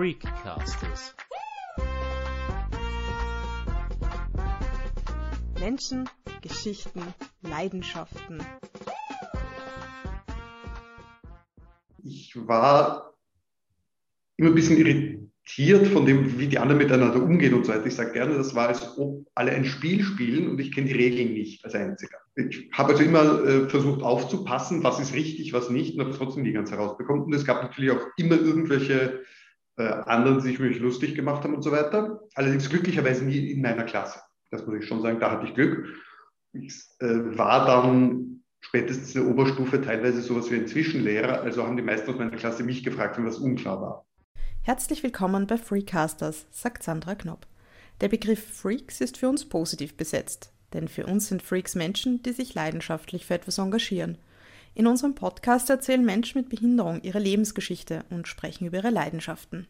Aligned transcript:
Freakcasters. 0.00 1.14
Menschen, 5.58 6.08
Geschichten, 6.40 7.02
Leidenschaften. 7.42 8.42
Ich 12.02 12.34
war 12.34 13.12
immer 14.38 14.48
ein 14.48 14.54
bisschen 14.54 14.78
irritiert 14.78 15.86
von 15.88 16.06
dem, 16.06 16.38
wie 16.38 16.46
die 16.46 16.58
anderen 16.58 16.78
miteinander 16.78 17.22
umgehen 17.22 17.52
und 17.52 17.66
so 17.66 17.72
weiter. 17.72 17.84
Ich 17.84 17.94
sage 17.94 18.12
gerne, 18.12 18.38
das 18.38 18.54
war, 18.54 18.68
als 18.68 18.96
ob 18.96 19.26
alle 19.34 19.50
ein 19.50 19.66
Spiel 19.66 20.02
spielen 20.02 20.48
und 20.48 20.58
ich 20.60 20.72
kenne 20.72 20.86
die 20.86 20.94
Regeln 20.94 21.34
nicht 21.34 21.62
als 21.62 21.74
Einziger. 21.74 22.16
Ich 22.36 22.70
habe 22.72 22.92
also 22.92 23.02
immer 23.02 23.44
äh, 23.44 23.68
versucht 23.68 24.00
aufzupassen, 24.00 24.82
was 24.82 24.98
ist 24.98 25.12
richtig, 25.12 25.52
was 25.52 25.68
nicht 25.68 25.94
und 25.94 26.06
habe 26.06 26.16
trotzdem 26.16 26.44
die 26.44 26.52
ganze 26.52 26.78
herausbekommen. 26.78 27.24
Und 27.24 27.34
es 27.34 27.44
gab 27.44 27.62
natürlich 27.62 27.90
auch 27.90 28.06
immer 28.16 28.36
irgendwelche 28.36 29.20
äh, 29.76 29.82
anderen, 29.82 30.40
sich 30.40 30.58
mich 30.58 30.78
lustig 30.78 31.14
gemacht 31.14 31.44
haben 31.44 31.54
und 31.54 31.62
so 31.62 31.72
weiter. 31.72 32.20
Allerdings 32.34 32.68
glücklicherweise 32.68 33.24
nie 33.24 33.50
in 33.50 33.62
meiner 33.62 33.84
Klasse. 33.84 34.20
Das 34.50 34.66
muss 34.66 34.76
ich 34.78 34.86
schon 34.86 35.02
sagen, 35.02 35.20
da 35.20 35.30
hatte 35.30 35.46
ich 35.46 35.54
Glück. 35.54 35.86
Ich 36.52 36.74
äh, 36.98 37.38
war 37.38 37.66
dann 37.66 38.42
spätestens 38.60 39.14
in 39.14 39.22
der 39.22 39.30
Oberstufe 39.30 39.80
teilweise 39.80 40.20
sowas 40.20 40.50
wie 40.50 40.56
ein 40.56 40.66
Zwischenlehrer. 40.66 41.40
Also 41.40 41.66
haben 41.66 41.76
die 41.76 41.82
meisten 41.82 42.10
aus 42.10 42.18
meiner 42.18 42.36
Klasse 42.36 42.62
mich 42.62 42.84
gefragt, 42.84 43.16
wenn 43.16 43.26
was 43.26 43.38
unklar 43.38 43.80
war. 43.80 44.06
Herzlich 44.62 45.02
willkommen 45.02 45.46
bei 45.46 45.56
Freecasters, 45.56 46.46
sagt 46.50 46.82
Sandra 46.82 47.14
Knopp. 47.14 47.46
Der 48.00 48.08
Begriff 48.08 48.44
Freaks 48.60 49.00
ist 49.00 49.16
für 49.16 49.28
uns 49.28 49.48
positiv 49.48 49.96
besetzt, 49.96 50.52
denn 50.72 50.88
für 50.88 51.06
uns 51.06 51.28
sind 51.28 51.42
Freaks 51.42 51.74
Menschen, 51.74 52.22
die 52.22 52.32
sich 52.32 52.54
leidenschaftlich 52.54 53.26
für 53.26 53.34
etwas 53.34 53.58
engagieren. 53.58 54.18
In 54.74 54.86
unserem 54.86 55.14
Podcast 55.14 55.68
erzählen 55.68 56.04
Menschen 56.04 56.40
mit 56.40 56.48
Behinderung 56.48 57.02
ihre 57.02 57.18
Lebensgeschichte 57.18 58.04
und 58.10 58.28
sprechen 58.28 58.66
über 58.66 58.78
ihre 58.78 58.90
Leidenschaften. 58.90 59.66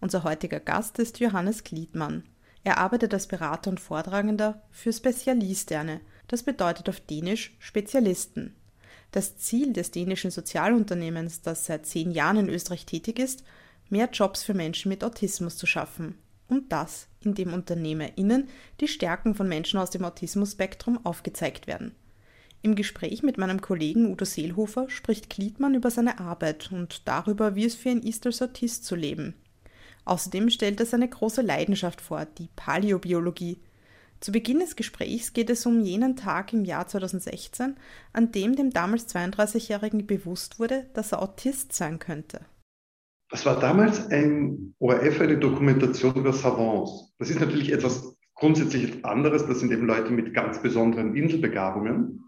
Unser 0.00 0.22
heutiger 0.22 0.60
Gast 0.60 0.98
ist 0.98 1.18
Johannes 1.18 1.64
Gliedmann. 1.64 2.22
Er 2.62 2.78
arbeitet 2.78 3.12
als 3.14 3.26
Berater 3.26 3.70
und 3.70 3.80
Vortragender 3.80 4.62
für 4.70 4.92
Spezialisterne, 4.92 6.00
das 6.28 6.42
bedeutet 6.42 6.88
auf 6.88 7.00
Dänisch 7.00 7.56
Spezialisten. 7.58 8.54
Das 9.10 9.38
Ziel 9.38 9.72
des 9.72 9.90
dänischen 9.90 10.30
Sozialunternehmens, 10.30 11.40
das 11.40 11.66
seit 11.66 11.86
zehn 11.86 12.10
Jahren 12.10 12.36
in 12.36 12.48
Österreich 12.48 12.84
tätig 12.84 13.18
ist, 13.18 13.42
mehr 13.88 14.10
Jobs 14.12 14.42
für 14.42 14.54
Menschen 14.54 14.90
mit 14.90 15.02
Autismus 15.02 15.56
zu 15.56 15.66
schaffen. 15.66 16.18
Und 16.46 16.72
das, 16.72 17.08
indem 17.20 17.52
UnternehmerInnen 17.52 18.48
die 18.80 18.88
Stärken 18.88 19.34
von 19.34 19.48
Menschen 19.48 19.78
aus 19.78 19.90
dem 19.90 20.04
Autismus-Spektrum 20.04 21.04
aufgezeigt 21.04 21.66
werden. 21.66 21.94
Im 22.60 22.74
Gespräch 22.74 23.22
mit 23.22 23.38
meinem 23.38 23.60
Kollegen 23.60 24.10
Udo 24.10 24.24
Seelhofer 24.24 24.90
spricht 24.90 25.30
Gliedmann 25.30 25.74
über 25.74 25.90
seine 25.90 26.18
Arbeit 26.18 26.70
und 26.72 27.06
darüber, 27.06 27.54
wie 27.54 27.64
es 27.64 27.76
für 27.76 27.90
ihn 27.90 28.02
ist, 28.02 28.26
als 28.26 28.42
Autist 28.42 28.84
zu 28.84 28.96
leben. 28.96 29.34
Außerdem 30.04 30.50
stellt 30.50 30.80
er 30.80 30.86
seine 30.86 31.08
große 31.08 31.42
Leidenschaft 31.42 32.00
vor, 32.00 32.24
die 32.24 32.48
Paläobiologie. 32.56 33.60
Zu 34.20 34.32
Beginn 34.32 34.58
des 34.58 34.74
Gesprächs 34.74 35.32
geht 35.32 35.50
es 35.50 35.66
um 35.66 35.80
jenen 35.80 36.16
Tag 36.16 36.52
im 36.52 36.64
Jahr 36.64 36.88
2016, 36.88 37.76
an 38.12 38.32
dem 38.32 38.56
dem 38.56 38.70
damals 38.70 39.14
32-Jährigen 39.14 40.06
bewusst 40.06 40.58
wurde, 40.58 40.86
dass 40.94 41.12
er 41.12 41.22
Autist 41.22 41.72
sein 41.72 42.00
könnte. 42.00 42.40
Das 43.30 43.46
war 43.46 43.60
damals 43.60 44.10
ein 44.10 44.74
ORF, 44.80 45.20
eine 45.20 45.38
Dokumentation 45.38 46.16
über 46.16 46.32
Savants. 46.32 47.14
Das 47.18 47.30
ist 47.30 47.38
natürlich 47.38 47.70
etwas 47.70 48.16
grundsätzlich 48.34 49.04
anderes. 49.04 49.46
Das 49.46 49.60
sind 49.60 49.70
eben 49.70 49.86
Leute 49.86 50.10
mit 50.10 50.34
ganz 50.34 50.60
besonderen 50.62 51.14
Inselbegabungen. 51.14 52.24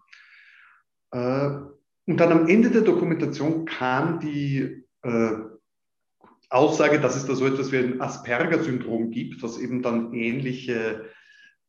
Äh, 1.12 1.50
und 2.06 2.16
dann 2.16 2.32
am 2.32 2.48
Ende 2.48 2.70
der 2.70 2.82
Dokumentation 2.82 3.64
kam 3.66 4.20
die 4.20 4.84
äh, 5.02 5.30
Aussage, 6.48 7.00
dass 7.00 7.16
es 7.16 7.26
da 7.26 7.34
so 7.34 7.46
etwas 7.46 7.70
wie 7.70 7.78
ein 7.78 8.00
Asperger-Syndrom 8.00 9.10
gibt, 9.10 9.42
was 9.42 9.58
eben 9.58 9.82
dann 9.82 10.12
ähnliche 10.12 11.06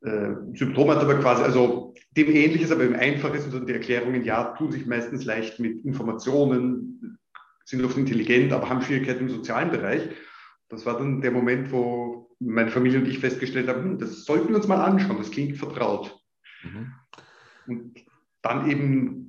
äh, 0.01 0.31
Symptome 0.53 0.95
hat, 0.95 1.03
aber 1.03 1.19
quasi, 1.19 1.43
also 1.43 1.93
dem 2.17 2.29
ähnliches, 2.29 2.71
aber 2.71 2.83
im 2.83 2.95
einfaches 2.95 3.45
und 3.53 3.69
die 3.69 3.73
Erklärungen, 3.73 4.23
ja, 4.23 4.55
tun 4.55 4.71
sich 4.71 4.87
meistens 4.87 5.23
leicht 5.23 5.59
mit 5.59 5.85
Informationen, 5.85 7.19
sind 7.63 7.85
oft 7.85 7.97
intelligent, 7.97 8.51
aber 8.51 8.69
haben 8.69 8.81
Schwierigkeiten 8.81 9.27
im 9.27 9.29
sozialen 9.29 9.69
Bereich. 9.69 10.09
Das 10.69 10.85
war 10.85 10.97
dann 10.97 11.21
der 11.21 11.31
Moment, 11.31 11.71
wo 11.71 12.35
meine 12.39 12.71
Familie 12.71 12.99
und 12.99 13.07
ich 13.07 13.19
festgestellt 13.19 13.67
haben, 13.67 13.83
hm, 13.83 13.99
das 13.99 14.25
sollten 14.25 14.49
wir 14.49 14.55
uns 14.55 14.67
mal 14.67 14.83
anschauen, 14.83 15.17
das 15.17 15.29
klingt 15.29 15.57
vertraut. 15.57 16.19
Mhm. 16.63 16.93
Und 17.67 18.05
dann 18.41 18.69
eben 18.69 19.20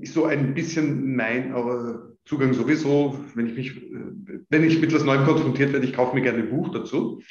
ist 0.00 0.14
so 0.14 0.24
ein 0.24 0.54
bisschen 0.54 1.14
mein 1.14 1.54
Zugang 2.24 2.52
sowieso, 2.52 3.24
wenn 3.34 3.46
ich 3.46 3.54
mich, 3.54 3.82
wenn 4.48 4.64
ich 4.64 4.80
mit 4.80 4.90
etwas 4.90 5.04
Neuem 5.04 5.24
konfrontiert 5.24 5.72
werde, 5.72 5.86
ich 5.86 5.94
kaufe 5.94 6.14
mir 6.14 6.22
gerne 6.22 6.38
ein 6.38 6.50
Buch 6.50 6.70
dazu 6.70 7.22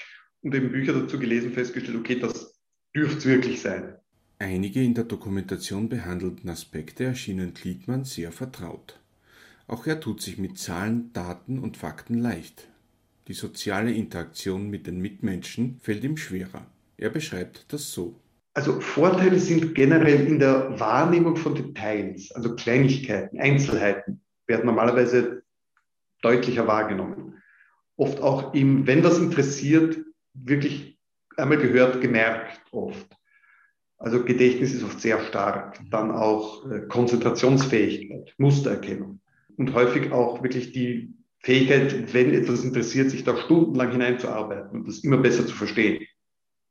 und 0.41 0.55
eben 0.55 0.71
Bücher 0.71 0.93
dazu 0.93 1.19
gelesen, 1.19 1.51
festgestellt, 1.51 1.97
okay, 1.97 2.19
das 2.19 2.59
dürfte 2.95 3.17
es 3.17 3.25
wirklich 3.25 3.61
sein. 3.61 3.95
Einige 4.39 4.83
in 4.83 4.93
der 4.93 5.05
Dokumentation 5.05 5.89
behandelten 5.89 6.49
Aspekte 6.49 7.05
erschienen 7.05 7.53
Gliedmann 7.53 8.05
sehr 8.05 8.31
vertraut. 8.31 8.99
Auch 9.67 9.87
er 9.87 9.99
tut 9.99 10.21
sich 10.21 10.37
mit 10.37 10.57
Zahlen, 10.59 11.11
Daten 11.13 11.59
und 11.59 11.75
Fakten 11.75 12.19
leicht. 12.19 12.67
Die 13.27 13.33
soziale 13.33 13.91
Interaktion 13.91 14.69
mit 14.69 14.87
den 14.87 15.01
Mitmenschen 15.01 15.79
fällt 15.81 16.03
ihm 16.03 16.17
schwerer. 16.17 16.65
Er 16.97 17.09
beschreibt 17.09 17.65
das 17.73 17.91
so. 17.91 18.19
Also 18.57 18.81
Vorteile 18.81 19.37
sind 19.37 19.75
generell 19.75 20.25
in 20.25 20.39
der 20.39 20.79
Wahrnehmung 20.79 21.35
von 21.35 21.53
Details, 21.53 22.31
also 22.31 22.55
Kleinigkeiten, 22.55 23.39
Einzelheiten 23.39 24.21
werden 24.47 24.65
normalerweise 24.65 25.43
deutlicher 26.23 26.65
wahrgenommen. 26.65 27.35
Oft 27.97 28.19
auch 28.19 28.55
im, 28.55 28.87
wenn 28.87 29.03
das 29.03 29.19
interessiert, 29.19 29.99
wirklich 30.33 30.97
einmal 31.37 31.59
gehört, 31.59 32.01
gemerkt 32.01 32.59
oft. 32.71 33.05
Also 33.99 34.23
Gedächtnis 34.23 34.73
ist 34.73 34.83
oft 34.83 35.01
sehr 35.01 35.21
stark. 35.25 35.79
Dann 35.91 36.09
auch 36.09 36.67
äh, 36.67 36.79
Konzentrationsfähigkeit, 36.87 38.33
Mustererkennung. 38.39 39.19
Und 39.55 39.75
häufig 39.75 40.11
auch 40.11 40.41
wirklich 40.41 40.71
die 40.71 41.13
Fähigkeit, 41.43 42.11
wenn 42.11 42.33
etwas 42.33 42.63
interessiert, 42.63 43.11
sich 43.11 43.23
da 43.23 43.37
stundenlang 43.37 43.91
hineinzuarbeiten 43.91 44.79
und 44.79 44.87
das 44.87 45.03
immer 45.03 45.17
besser 45.17 45.45
zu 45.45 45.53
verstehen. 45.53 46.07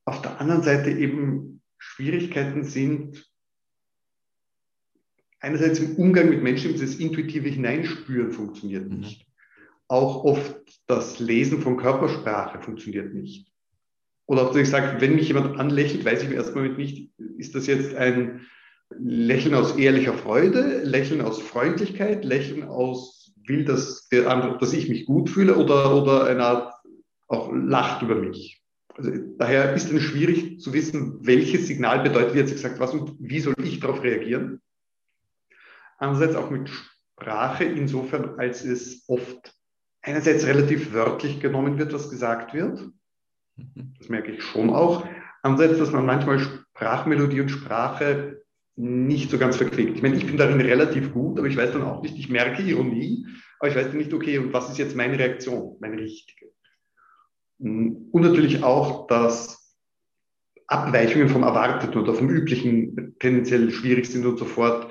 Auf 0.05 0.21
der 0.23 0.41
anderen 0.41 0.63
Seite 0.65 0.91
eben 0.91 1.56
Schwierigkeiten 1.79 2.65
sind 2.65 3.27
einerseits 5.41 5.79
im 5.79 5.97
Umgang 5.97 6.31
mit 6.31 6.43
Menschen, 6.43 6.73
dieses 6.73 6.97
intuitive 6.97 7.49
Hineinspüren 7.49 8.33
funktioniert 8.33 8.89
mhm. 8.89 9.01
nicht. 9.01 9.27
Auch 9.89 10.25
oft 10.25 10.57
das 10.87 11.21
Lesen 11.21 11.63
von 11.63 11.77
Körpersprache 11.77 12.61
funktioniert 12.61 13.15
nicht. 13.15 13.53
Oder 14.27 14.43
auch, 14.43 14.49
dass 14.49 14.63
ich 14.63 14.69
sage, 14.69 15.01
wenn 15.01 15.15
mich 15.15 15.29
jemand 15.29 15.59
anlächelt, 15.59 16.05
weiß 16.05 16.25
ich 16.25 16.31
erstmal 16.31 16.71
nicht, 16.71 17.13
ist 17.39 17.55
das 17.55 17.67
jetzt 17.69 17.95
ein 17.95 18.47
Lächeln 18.91 19.55
aus 19.55 19.77
ehrlicher 19.77 20.15
Freude, 20.15 20.83
Lächeln 20.83 21.21
aus 21.21 21.41
Freundlichkeit, 21.41 22.25
Lächeln 22.25 22.65
aus 22.65 23.33
will, 23.47 23.65
dass, 23.65 24.09
der 24.09 24.29
andere, 24.29 24.59
dass 24.59 24.73
ich 24.73 24.89
mich 24.89 25.07
gut 25.07 25.31
fühle 25.31 25.57
oder, 25.57 25.95
oder 25.95 26.25
eine 26.25 26.45
Art 26.45 26.75
auch 27.29 27.53
lacht 27.53 28.03
über 28.03 28.17
mich. 28.17 28.63
Also 28.97 29.11
daher 29.37 29.75
ist 29.75 29.93
es 29.93 30.03
schwierig 30.03 30.61
zu 30.61 30.73
wissen, 30.73 31.19
welches 31.21 31.67
Signal 31.67 32.03
bedeutet 32.03 32.35
jetzt 32.35 32.53
gesagt 32.53 32.81
was 32.81 32.95
und 32.95 33.15
wie 33.19 33.41
soll 33.41 33.55
ich 33.63 33.79
darauf 33.81 34.03
reagieren. 34.03 34.63
Andererseits 35.99 36.37
auch 36.37 36.51
mit 36.51 36.69
Sprache 36.69 37.65
insofern, 37.65 38.39
als 38.39 38.65
es 38.65 39.05
oft 39.09 39.55
einerseits 40.03 40.47
relativ 40.47 40.93
wörtlich 40.93 41.41
genommen 41.41 41.79
wird, 41.79 41.93
was 41.93 42.11
gesagt 42.11 42.55
wird. 42.55 42.89
Das 43.99 44.09
merke 44.09 44.33
ich 44.33 44.43
schon 44.43 44.71
auch. 44.71 45.07
Andererseits, 45.43 45.79
dass 45.79 45.93
man 45.93 46.07
manchmal 46.07 46.39
Sprachmelodie 46.39 47.41
und 47.41 47.51
Sprache 47.51 48.43
nicht 48.77 49.31
so 49.31 49.39
ganz 49.39 49.57
verquickt. 49.57 49.97
Ich 49.97 50.03
meine, 50.03 50.17
ich 50.17 50.27
bin 50.27 50.37
darin 50.37 50.61
relativ 50.61 51.13
gut, 51.13 51.39
aber 51.39 51.49
ich 51.49 51.57
weiß 51.57 51.73
dann 51.73 51.83
auch 51.83 52.03
nicht, 52.03 52.19
ich 52.19 52.29
merke 52.29 52.63
Ironie, 52.63 53.27
aber 53.59 53.71
ich 53.71 53.77
weiß 53.77 53.89
dann 53.89 53.97
nicht, 53.97 54.13
okay, 54.13 54.39
und 54.39 54.53
was 54.53 54.71
ist 54.71 54.79
jetzt 54.79 54.97
meine 54.97 55.19
Reaktion, 55.19 55.77
meine 55.81 55.99
richtige? 55.99 56.47
Und 57.59 58.13
natürlich 58.13 58.63
auch, 58.63 59.07
dass 59.07 59.75
Abweichungen 60.67 61.29
vom 61.29 61.43
Erwarteten 61.43 61.99
oder 61.99 62.15
vom 62.15 62.29
Üblichen 62.29 63.15
tendenziell 63.19 63.71
schwierig 63.71 64.07
sind 64.07 64.27
und 64.27 64.39
sofort 64.39 64.91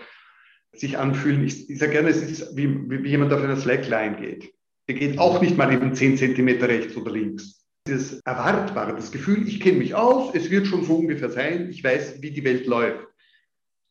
sich 0.73 0.97
anfühlen. 0.97 1.43
Ich, 1.43 1.69
ich 1.69 1.79
sage 1.79 1.93
gerne, 1.93 2.09
es 2.09 2.21
ist 2.21 2.55
wie, 2.55 2.67
wie 2.89 3.09
jemand 3.09 3.33
auf 3.33 3.41
einer 3.41 3.57
Slackline 3.57 4.17
geht. 4.17 4.53
Der 4.87 4.95
geht 4.95 5.17
auch 5.19 5.41
nicht 5.41 5.57
mal 5.57 5.73
eben 5.73 5.93
10 5.95 6.17
Zentimeter 6.17 6.67
rechts 6.67 6.95
oder 6.95 7.11
links. 7.11 7.65
Dieses 7.87 8.19
Erwartbare, 8.21 8.95
das 8.95 9.11
Gefühl, 9.11 9.47
ich 9.47 9.59
kenne 9.59 9.77
mich 9.77 9.95
aus, 9.95 10.33
es 10.33 10.49
wird 10.49 10.67
schon 10.67 10.83
so 10.83 10.95
ungefähr 10.95 11.29
sein, 11.29 11.69
ich 11.69 11.83
weiß, 11.83 12.21
wie 12.21 12.31
die 12.31 12.43
Welt 12.43 12.65
läuft. 12.65 13.07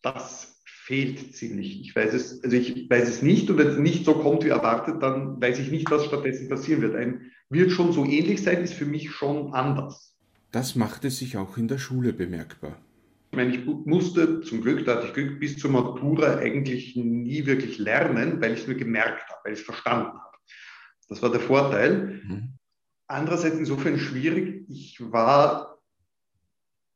Das 0.03 0.61
fehlt 0.65 1.35
ziemlich. 1.35 1.81
Ich 1.81 1.95
weiß 1.95 2.13
es, 2.13 2.43
also 2.43 2.57
ich 2.57 2.91
weiß 2.91 3.09
es 3.09 3.23
nicht 3.23 3.49
und 3.51 3.59
wenn 3.59 3.69
es 3.69 3.79
nicht 3.79 4.05
so 4.05 4.15
kommt 4.15 4.45
wie 4.45 4.49
erwartet, 4.49 5.03
dann 5.03 5.41
weiß 5.41 5.59
ich 5.59 5.71
nicht, 5.71 5.91
was 5.91 6.05
stattdessen 6.05 6.49
passieren 6.49 6.83
wird. 6.83 6.97
Ein 6.97 7.31
wird 7.55 7.71
schon 7.71 7.93
so 7.93 8.05
ähnlich 8.05 8.43
sein, 8.43 8.63
ist 8.63 8.75
für 8.75 8.85
mich 8.85 9.11
schon 9.11 9.55
anders. 9.55 10.15
Das 10.53 10.75
machte 10.75 11.11
sich 11.11 11.37
auch 11.37 11.57
in 11.57 11.69
der 11.69 11.79
Schule 11.79 12.13
bemerkbar. 12.13 12.77
Ich 13.31 13.37
meine, 13.37 13.55
ich 13.57 13.65
musste 13.65 14.43
zum 14.43 14.61
Glück, 14.61 14.85
da 14.85 14.97
hatte 14.97 15.07
ich 15.09 15.15
Glück, 15.15 15.41
bis 15.41 15.57
zur 15.59 15.71
Matura 15.71 16.37
eigentlich 16.37 16.95
nie 16.95 17.47
wirklich 17.47 17.79
lernen, 17.79 18.41
weil 18.41 18.53
ich 18.53 18.61
es 18.61 18.67
nur 18.69 18.77
gemerkt 18.77 19.29
habe, 19.29 19.41
weil 19.45 19.55
ich 19.55 19.61
es 19.61 19.65
verstanden 19.65 20.13
habe. 20.13 20.37
Das 21.09 21.23
war 21.23 21.31
der 21.31 21.41
Vorteil. 21.41 22.21
Mhm. 22.25 22.59
andererseits 23.07 23.59
insofern 23.59 23.99
schwierig. 23.99 24.65
Ich 24.69 24.99
war 25.01 25.79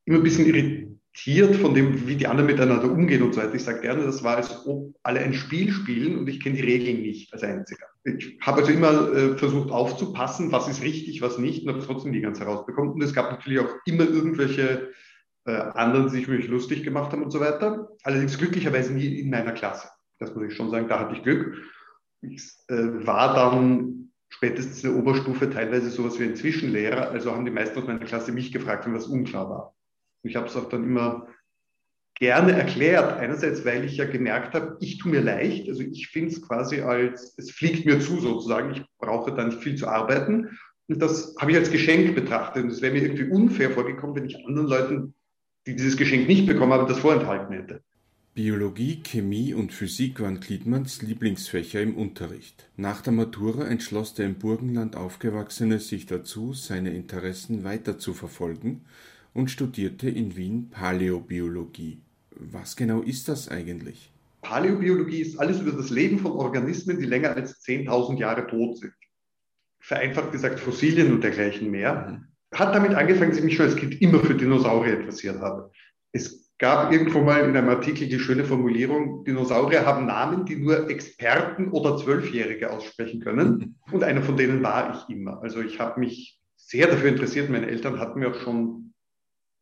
immer 0.04 0.19
ein 0.19 0.22
bisschen 0.22 0.46
irritiert 0.46 0.88
von 1.20 1.74
dem, 1.74 2.06
wie 2.06 2.16
die 2.16 2.26
anderen 2.26 2.46
miteinander 2.46 2.90
umgehen 2.90 3.22
und 3.22 3.34
so 3.34 3.40
weiter. 3.40 3.54
Ich 3.54 3.64
sage 3.64 3.80
gerne, 3.80 4.04
das 4.04 4.22
war, 4.22 4.36
als 4.36 4.66
ob 4.66 4.94
alle 5.02 5.20
ein 5.20 5.34
Spiel 5.34 5.72
spielen 5.72 6.18
und 6.18 6.28
ich 6.28 6.40
kenne 6.40 6.56
die 6.56 6.62
Regeln 6.62 7.02
nicht 7.02 7.32
als 7.32 7.42
Einziger. 7.42 7.86
Ich 8.04 8.38
habe 8.40 8.60
also 8.60 8.72
immer 8.72 9.12
äh, 9.12 9.36
versucht 9.36 9.70
aufzupassen, 9.70 10.52
was 10.52 10.68
ist 10.68 10.82
richtig, 10.82 11.20
was 11.20 11.38
nicht 11.38 11.64
und 11.64 11.74
habe 11.74 11.84
trotzdem 11.84 12.12
die 12.12 12.20
ganze 12.20 12.44
herausbekommen. 12.44 12.92
Und 12.92 13.02
es 13.02 13.12
gab 13.12 13.30
natürlich 13.30 13.58
auch 13.58 13.74
immer 13.84 14.04
irgendwelche 14.04 14.92
äh, 15.44 15.50
anderen, 15.50 16.06
die 16.06 16.12
sich 16.12 16.28
mich 16.28 16.48
lustig 16.48 16.84
gemacht 16.84 17.12
haben 17.12 17.22
und 17.22 17.30
so 17.30 17.40
weiter. 17.40 17.88
Allerdings 18.04 18.38
glücklicherweise 18.38 18.92
nie 18.92 19.18
in 19.18 19.30
meiner 19.30 19.52
Klasse. 19.52 19.88
Das 20.18 20.34
muss 20.34 20.44
ich 20.44 20.54
schon 20.54 20.70
sagen, 20.70 20.88
da 20.88 21.00
hatte 21.00 21.16
ich 21.16 21.22
Glück. 21.22 21.56
Ich 22.22 22.42
äh, 22.68 23.06
war 23.06 23.34
dann 23.34 24.12
spätestens 24.28 24.84
in 24.84 24.90
der 24.90 24.98
Oberstufe 24.98 25.50
teilweise 25.50 25.90
sowas 25.90 26.18
wie 26.20 26.24
ein 26.24 26.36
Zwischenlehrer. 26.36 27.10
Also 27.10 27.32
haben 27.34 27.44
die 27.44 27.50
meisten 27.50 27.78
aus 27.78 27.86
meiner 27.86 28.04
Klasse 28.04 28.32
mich 28.32 28.52
gefragt, 28.52 28.86
wenn 28.86 28.94
was 28.94 29.06
unklar 29.06 29.50
war. 29.50 29.74
Ich 30.22 30.36
habe 30.36 30.46
es 30.46 30.56
auch 30.56 30.68
dann 30.68 30.84
immer 30.84 31.28
gerne 32.18 32.52
erklärt. 32.52 33.18
Einerseits, 33.18 33.64
weil 33.64 33.84
ich 33.84 33.96
ja 33.96 34.04
gemerkt 34.04 34.54
habe, 34.54 34.76
ich 34.80 34.98
tue 34.98 35.12
mir 35.12 35.20
leicht. 35.20 35.68
Also 35.68 35.82
ich 35.82 36.08
finde 36.08 36.30
es 36.30 36.42
quasi 36.42 36.80
als, 36.80 37.34
es 37.36 37.50
fliegt 37.50 37.86
mir 37.86 38.00
zu 38.00 38.20
sozusagen. 38.20 38.72
Ich 38.72 38.82
brauche 38.98 39.34
da 39.34 39.44
nicht 39.44 39.62
viel 39.62 39.76
zu 39.76 39.86
arbeiten. 39.86 40.58
Und 40.88 41.02
das 41.02 41.34
habe 41.38 41.52
ich 41.52 41.56
als 41.56 41.70
Geschenk 41.70 42.14
betrachtet. 42.14 42.64
Und 42.64 42.70
es 42.70 42.82
wäre 42.82 42.92
mir 42.92 43.02
irgendwie 43.02 43.30
unfair 43.30 43.70
vorgekommen, 43.70 44.16
wenn 44.16 44.26
ich 44.26 44.44
anderen 44.46 44.68
Leuten, 44.68 45.14
die 45.66 45.76
dieses 45.76 45.96
Geschenk 45.96 46.26
nicht 46.26 46.46
bekommen 46.46 46.72
haben, 46.72 46.88
das 46.88 46.98
vorenthalten 46.98 47.54
hätte. 47.54 47.82
Biologie, 48.34 49.02
Chemie 49.02 49.52
und 49.52 49.72
Physik 49.72 50.20
waren 50.20 50.38
Gliedmanns 50.38 51.02
Lieblingsfächer 51.02 51.82
im 51.82 51.96
Unterricht. 51.96 52.70
Nach 52.76 53.00
der 53.00 53.12
Matura 53.12 53.66
entschloss 53.66 54.14
der 54.14 54.26
im 54.26 54.36
Burgenland 54.36 54.94
Aufgewachsene 54.94 55.80
sich 55.80 56.06
dazu, 56.06 56.52
seine 56.52 56.94
Interessen 56.94 57.64
weiter 57.64 57.98
zu 57.98 58.14
verfolgen 58.14 58.82
und 59.38 59.52
studierte 59.52 60.11
in 60.11 60.37
Wien 60.37 60.69
Paläobiologie. 60.69 62.02
Was 62.32 62.75
genau 62.75 63.02
ist 63.02 63.29
das 63.29 63.49
eigentlich? 63.49 64.11
Paläobiologie 64.43 65.20
ist 65.20 65.38
alles 65.38 65.61
über 65.61 65.70
das 65.70 65.90
Leben 65.90 66.19
von 66.19 66.32
Organismen, 66.32 66.99
die 66.99 67.06
länger 67.06 67.37
als 67.37 67.62
10.000 67.64 68.19
Jahre 68.19 68.49
tot 68.49 68.79
sind. 68.79 68.93
Vereinfacht 69.79 70.32
gesagt 70.32 70.58
Fossilien 70.58 71.12
und 71.12 71.23
dergleichen 71.23 71.70
mehr. 71.70 72.19
Mhm. 72.50 72.58
Hat 72.58 72.75
damit 72.75 72.94
angefangen, 72.94 73.31
dass 73.31 73.38
ich 73.38 73.44
mich 73.44 73.55
schon 73.55 73.67
als 73.67 73.76
Kind 73.76 74.02
immer 74.02 74.19
für 74.19 74.35
Dinosaurier 74.35 74.99
interessiert 74.99 75.38
habe. 75.40 75.70
Es 76.11 76.50
gab 76.58 76.90
irgendwo 76.90 77.20
mal 77.20 77.49
in 77.49 77.56
einem 77.56 77.69
Artikel 77.69 78.08
die 78.08 78.19
schöne 78.19 78.44
Formulierung, 78.44 79.25
Dinosaurier 79.25 79.87
haben 79.87 80.06
Namen, 80.06 80.46
die 80.46 80.56
nur 80.56 80.90
Experten 80.90 81.70
oder 81.70 81.96
Zwölfjährige 81.96 82.73
aussprechen 82.73 83.20
können. 83.20 83.76
Und 83.93 84.02
einer 84.02 84.23
von 84.23 84.37
denen 84.37 84.64
war 84.64 84.96
ich 84.96 85.14
immer. 85.14 85.40
Also 85.43 85.61
ich 85.61 85.79
habe 85.79 86.00
mich 86.00 86.40
sehr 86.56 86.88
dafür 86.88 87.08
interessiert. 87.08 87.50
Meine 87.50 87.69
Eltern 87.69 88.00
hatten 88.00 88.19
mir 88.19 88.31
auch 88.31 88.40
schon, 88.40 88.88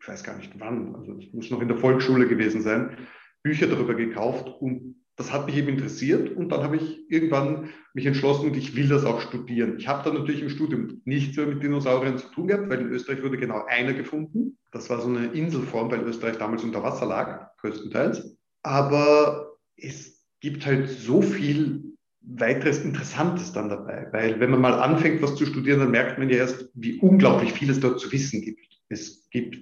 ich 0.01 0.09
weiß 0.09 0.25
gar 0.25 0.37
nicht 0.37 0.53
wann, 0.59 0.95
also 0.95 1.17
es 1.19 1.33
muss 1.33 1.51
noch 1.51 1.61
in 1.61 1.69
der 1.69 1.79
Volksschule 1.79 2.29
gewesen 2.29 2.63
sein, 2.63 2.97
Bücher 3.43 3.67
darüber 3.67 3.95
gekauft 3.95 4.49
und 4.61 4.97
das 5.17 5.33
hat 5.33 5.47
mich 5.47 5.57
eben 5.57 5.69
interessiert 5.69 6.37
und 6.37 6.51
dann 6.51 6.63
habe 6.63 6.77
ich 6.77 7.11
irgendwann 7.11 7.71
mich 7.95 8.05
entschlossen 8.05 8.51
und 8.51 8.57
ich 8.57 8.77
will 8.77 8.89
das 8.89 9.05
auch 9.05 9.21
studieren. 9.23 9.79
Ich 9.79 9.89
habe 9.89 10.05
dann 10.05 10.19
natürlich 10.19 10.43
im 10.43 10.51
Studium 10.51 11.01
nichts 11.05 11.37
mehr 11.37 11.47
mit 11.47 11.63
Dinosauriern 11.63 12.19
zu 12.19 12.29
tun 12.29 12.49
gehabt, 12.49 12.69
weil 12.69 12.83
in 12.83 12.91
Österreich 12.91 13.23
wurde 13.23 13.39
genau 13.39 13.65
einer 13.65 13.95
gefunden. 13.95 14.59
Das 14.73 14.91
war 14.91 15.01
so 15.01 15.09
eine 15.09 15.29
Inselform, 15.29 15.91
weil 15.91 16.03
Österreich 16.03 16.37
damals 16.37 16.65
unter 16.65 16.83
Wasser 16.83 17.07
lag, 17.07 17.57
größtenteils. 17.57 18.37
Aber 18.63 19.57
es 19.77 20.27
gibt 20.41 20.67
halt 20.67 20.91
so 20.91 21.23
viel 21.23 21.97
weiteres 22.21 22.81
Interessantes 22.81 23.53
dann 23.53 23.71
dabei, 23.71 24.09
weil 24.13 24.41
wenn 24.41 24.51
man 24.51 24.61
mal 24.61 24.75
anfängt, 24.75 25.23
was 25.23 25.37
zu 25.37 25.47
studieren, 25.47 25.79
dann 25.79 25.93
merkt 25.93 26.19
man 26.19 26.29
ja 26.29 26.39
erst, 26.39 26.69
wie 26.75 26.99
unglaublich 26.99 27.53
viel 27.53 27.71
es 27.71 27.81
dort 27.81 28.01
zu 28.01 28.13
wissen 28.13 28.43
gibt. 28.43 28.67
Es 28.89 29.31
gibt 29.31 29.57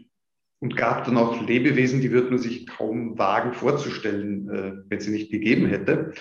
und 0.65 0.79
gab 0.79 1.05
dann 1.05 1.19
auch 1.19 1.47
Lebewesen, 1.47 2.01
die 2.01 2.11
würde 2.11 2.31
man 2.31 2.39
sich 2.39 2.67
kaum 2.67 3.19
wagen 3.19 3.53
vorzustellen, 3.53 4.49
äh, 4.49 4.73
wenn 4.89 4.99
sie 4.99 5.11
nicht 5.11 5.31
gegeben 5.31 5.67
hätte. 5.67 6.15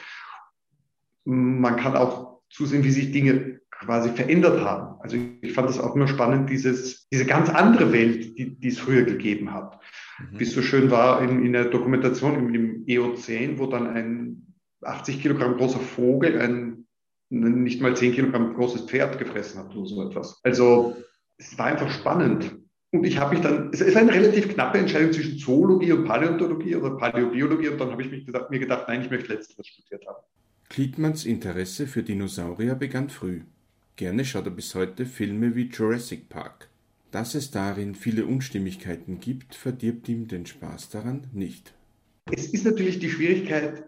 Man 1.23 1.77
kann 1.77 1.95
auch 1.95 2.41
zusehen, 2.49 2.83
wie 2.83 2.91
sich 2.91 3.13
Dinge 3.13 3.61
quasi 3.71 4.09
verändert 4.09 4.59
haben. 4.59 4.99
Also 4.99 5.15
ich 5.41 5.53
fand 5.53 5.69
das 5.69 5.79
auch 5.79 5.95
immer 5.95 6.09
spannend, 6.09 6.49
dieses, 6.49 7.07
diese 7.07 7.25
ganz 7.25 7.49
andere 7.49 7.93
Welt, 7.93 8.37
die, 8.37 8.59
die 8.59 8.67
es 8.67 8.79
früher 8.79 9.03
gegeben 9.03 9.53
hat. 9.53 9.79
Mhm. 10.19 10.39
Wie 10.39 10.43
es 10.43 10.53
so 10.53 10.61
schön 10.61 10.91
war 10.91 11.21
in, 11.21 11.45
in 11.45 11.53
der 11.53 11.65
Dokumentation 11.65 12.35
im, 12.35 12.53
im 12.53 12.83
Eozän, 12.85 13.59
wo 13.59 13.67
dann 13.67 13.87
ein 13.87 14.55
80 14.81 15.21
Kilogramm 15.21 15.55
großer 15.55 15.79
Vogel 15.79 16.37
ein 16.41 16.85
nicht 17.29 17.81
mal 17.81 17.95
10 17.95 18.11
Kilogramm 18.11 18.55
großes 18.55 18.81
Pferd 18.81 19.17
gefressen 19.19 19.61
hat 19.61 19.73
oder 19.73 19.87
so 19.87 20.05
etwas. 20.05 20.41
Also 20.43 20.97
es 21.37 21.57
war 21.57 21.67
einfach 21.67 21.89
spannend. 21.89 22.57
Und 22.93 23.05
ich 23.05 23.17
habe 23.17 23.33
mich 23.33 23.43
dann, 23.43 23.71
es 23.73 23.81
ist 23.81 23.97
eine 23.97 24.13
relativ 24.13 24.49
knappe 24.49 24.77
Entscheidung 24.77 25.11
zwischen 25.11 25.39
Zoologie 25.39 25.91
und 25.93 26.05
Paläontologie 26.05 26.75
oder 26.75 26.91
Paläobiologie. 26.91 27.69
Und 27.69 27.81
dann 27.81 27.89
habe 27.89 28.03
ich 28.03 28.11
mich 28.11 28.23
gedacht, 28.23 28.51
mir 28.51 28.59
gedacht, 28.59 28.85
nein, 28.87 29.01
ich 29.01 29.09
möchte 29.09 29.33
letzteres 29.33 29.65
studiert 29.65 30.05
haben. 30.05 30.23
Klietmanns 30.69 31.25
Interesse 31.25 31.87
für 31.87 32.03
Dinosaurier 32.03 32.75
begann 32.75 33.09
früh. 33.09 33.41
Gerne 33.95 34.23
schaut 34.23 34.45
er 34.45 34.51
bis 34.51 34.75
heute 34.75 35.07
Filme 35.07 35.55
wie 35.55 35.69
Jurassic 35.69 36.29
Park. 36.29 36.69
Dass 37.09 37.33
es 37.33 37.49
darin 37.49 37.95
viele 37.95 38.27
Unstimmigkeiten 38.27 39.19
gibt, 39.19 39.55
verdirbt 39.55 40.07
ihm 40.07 40.27
den 40.27 40.45
Spaß 40.45 40.89
daran 40.89 41.25
nicht. 41.33 41.73
Es 42.31 42.45
ist 42.53 42.63
natürlich 42.63 42.99
die 42.99 43.09
Schwierigkeit, 43.09 43.85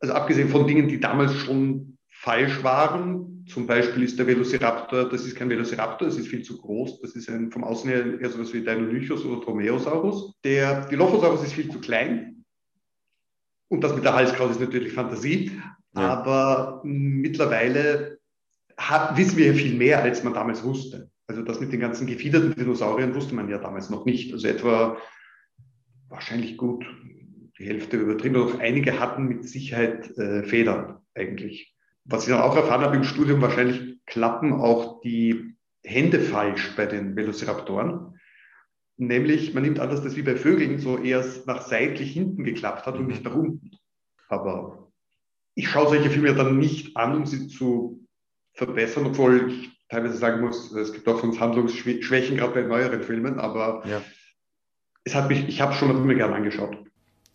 also 0.00 0.14
abgesehen 0.14 0.48
von 0.48 0.66
Dingen, 0.66 0.88
die 0.88 0.98
damals 0.98 1.34
schon 1.34 1.95
falsch 2.26 2.64
waren, 2.64 3.44
zum 3.46 3.68
Beispiel 3.68 4.02
ist 4.02 4.18
der 4.18 4.26
Velociraptor, 4.26 5.08
das 5.08 5.24
ist 5.24 5.36
kein 5.36 5.48
Velociraptor, 5.48 6.08
das 6.08 6.16
ist 6.16 6.26
viel 6.26 6.42
zu 6.42 6.58
groß. 6.58 7.00
Das 7.00 7.12
ist 7.12 7.30
ein, 7.30 7.52
vom 7.52 7.62
Außen 7.62 7.88
her 7.88 8.20
eher 8.20 8.30
sowas 8.30 8.52
wie 8.52 8.64
Deinonychus 8.64 9.24
oder 9.24 9.44
Dromaeosaurus. 9.44 10.34
Der 10.42 10.86
Dilophosaurus 10.88 11.44
ist 11.44 11.52
viel 11.52 11.70
zu 11.70 11.78
klein. 11.78 12.44
Und 13.68 13.84
das 13.84 13.94
mit 13.94 14.02
der 14.02 14.14
Halskraut 14.14 14.50
ist 14.50 14.60
natürlich 14.60 14.92
Fantasie. 14.92 15.52
Ja. 15.94 16.00
Aber 16.00 16.80
mittlerweile 16.82 18.18
hat, 18.76 19.16
wissen 19.16 19.38
wir 19.38 19.46
ja 19.46 19.52
viel 19.52 19.76
mehr, 19.76 20.02
als 20.02 20.24
man 20.24 20.34
damals 20.34 20.64
wusste. 20.64 21.08
Also 21.28 21.42
das 21.42 21.60
mit 21.60 21.72
den 21.72 21.78
ganzen 21.78 22.08
gefiederten 22.08 22.56
Dinosauriern 22.56 23.14
wusste 23.14 23.36
man 23.36 23.48
ja 23.48 23.58
damals 23.58 23.88
noch 23.88 24.04
nicht. 24.04 24.32
Also 24.32 24.48
etwa 24.48 24.96
wahrscheinlich 26.08 26.56
gut 26.56 26.84
die 27.56 27.66
Hälfte 27.66 27.98
übertrieben. 27.98 28.34
Doch 28.34 28.58
einige 28.58 28.98
hatten 28.98 29.28
mit 29.28 29.48
Sicherheit 29.48 30.10
äh, 30.18 30.42
Federn 30.42 30.98
eigentlich 31.14 31.75
was 32.08 32.24
ich 32.24 32.30
dann 32.30 32.42
auch 32.42 32.56
erfahren 32.56 32.82
habe 32.82 32.96
im 32.96 33.04
Studium, 33.04 33.42
wahrscheinlich 33.42 34.00
klappen 34.06 34.52
auch 34.52 35.00
die 35.00 35.56
Hände 35.82 36.20
falsch 36.20 36.74
bei 36.76 36.86
den 36.86 37.16
Velociraptoren. 37.16 38.20
Nämlich, 38.96 39.52
man 39.52 39.62
nimmt 39.62 39.78
an, 39.78 39.90
dass 39.90 40.02
das 40.02 40.16
wie 40.16 40.22
bei 40.22 40.36
Vögeln 40.36 40.78
so 40.78 40.98
eher 40.98 41.24
nach 41.46 41.62
seitlich 41.62 42.12
hinten 42.12 42.44
geklappt 42.44 42.86
hat 42.86 42.96
und 42.96 43.08
nicht 43.08 43.24
nach 43.24 43.34
unten. 43.34 43.72
Aber 44.28 44.90
ich 45.54 45.68
schaue 45.68 45.88
solche 45.88 46.10
Filme 46.10 46.34
dann 46.34 46.58
nicht 46.58 46.96
an, 46.96 47.14
um 47.14 47.26
sie 47.26 47.48
zu 47.48 48.06
verbessern, 48.54 49.06
obwohl 49.06 49.50
ich 49.50 49.70
teilweise 49.88 50.16
sagen 50.16 50.40
muss, 50.40 50.72
es 50.72 50.92
gibt 50.92 51.06
auch 51.08 51.20
sonst 51.20 51.40
Handlungsschwächen, 51.40 52.36
gerade 52.36 52.54
bei 52.54 52.62
neueren 52.62 53.02
Filmen, 53.02 53.38
aber 53.38 53.82
ja. 53.86 54.02
es 55.04 55.14
hat 55.14 55.28
mich, 55.28 55.46
ich 55.46 55.60
habe 55.60 55.72
es 55.72 55.78
schon 55.78 55.90
immer 55.90 56.14
gern 56.14 56.32
angeschaut. 56.32 56.78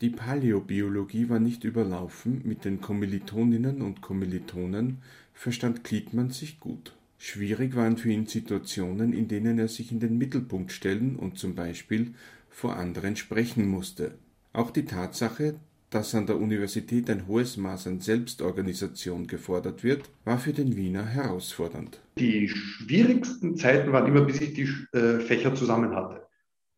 Die 0.02 0.10
Paläobiologie 0.10 1.30
war 1.30 1.40
nicht 1.40 1.64
überlaufen, 1.64 2.42
mit 2.44 2.66
den 2.66 2.82
Kommilitoninnen 2.82 3.84
und 3.84 4.02
Kommilitonen 4.02 4.98
verstand 5.32 5.84
Gliedmann 5.84 6.32
sich 6.32 6.60
gut. 6.60 6.96
Schwierig 7.20 7.76
waren 7.76 7.98
für 7.98 8.10
ihn 8.10 8.26
Situationen, 8.26 9.14
in 9.14 9.28
denen 9.28 9.60
er 9.60 9.68
sich 9.68 9.92
in 9.92 10.00
den 10.00 10.18
Mittelpunkt 10.18 10.72
stellen 10.72 11.16
und 11.18 11.38
zum 11.38 11.54
Beispiel 11.54 12.16
vor 12.50 12.78
anderen 12.78 13.16
sprechen 13.16 13.68
musste. 13.68 14.16
Auch 14.54 14.72
die 14.72 14.86
Tatsache, 14.86 15.54
dass 15.92 16.16
an 16.16 16.26
der 16.26 16.40
Universität 16.40 17.08
ein 17.12 17.28
hohes 17.28 17.58
Maß 17.58 17.86
an 17.86 18.00
Selbstorganisation 18.00 19.28
gefordert 19.28 19.84
wird, 19.84 20.10
war 20.26 20.40
für 20.40 20.54
den 20.54 20.76
Wiener 20.76 21.06
herausfordernd. 21.06 22.02
Die 22.18 22.50
schwierigsten 22.50 23.56
Zeiten 23.56 23.92
waren 23.92 24.08
immer, 24.08 24.22
bis 24.22 24.42
ich 24.42 24.54
die 24.56 24.68
äh, 24.98 25.20
Fächer 25.20 25.54
zusammen 25.54 25.94
hatte. 25.94 26.31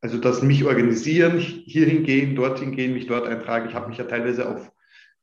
Also 0.03 0.17
das 0.17 0.41
mich 0.41 0.65
organisieren, 0.65 1.39
hierhin 1.39 2.03
gehen, 2.03 2.35
dorthin 2.35 2.73
gehen, 2.73 2.93
mich 2.93 3.07
dort 3.07 3.25
eintragen. 3.25 3.69
Ich 3.69 3.73
habe 3.73 3.87
mich 3.87 3.97
ja 3.97 4.03
teilweise 4.03 4.49
auf 4.49 4.69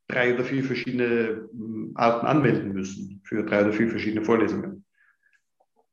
drei 0.07 0.33
oder 0.33 0.43
vier 0.43 0.63
verschiedene 0.63 1.47
hm, 1.51 1.91
Arten 1.93 2.25
anmelden 2.25 2.73
müssen 2.73 3.21
für 3.23 3.43
drei 3.43 3.61
oder 3.61 3.73
vier 3.73 3.89
verschiedene 3.91 4.25
Vorlesungen. 4.25 4.83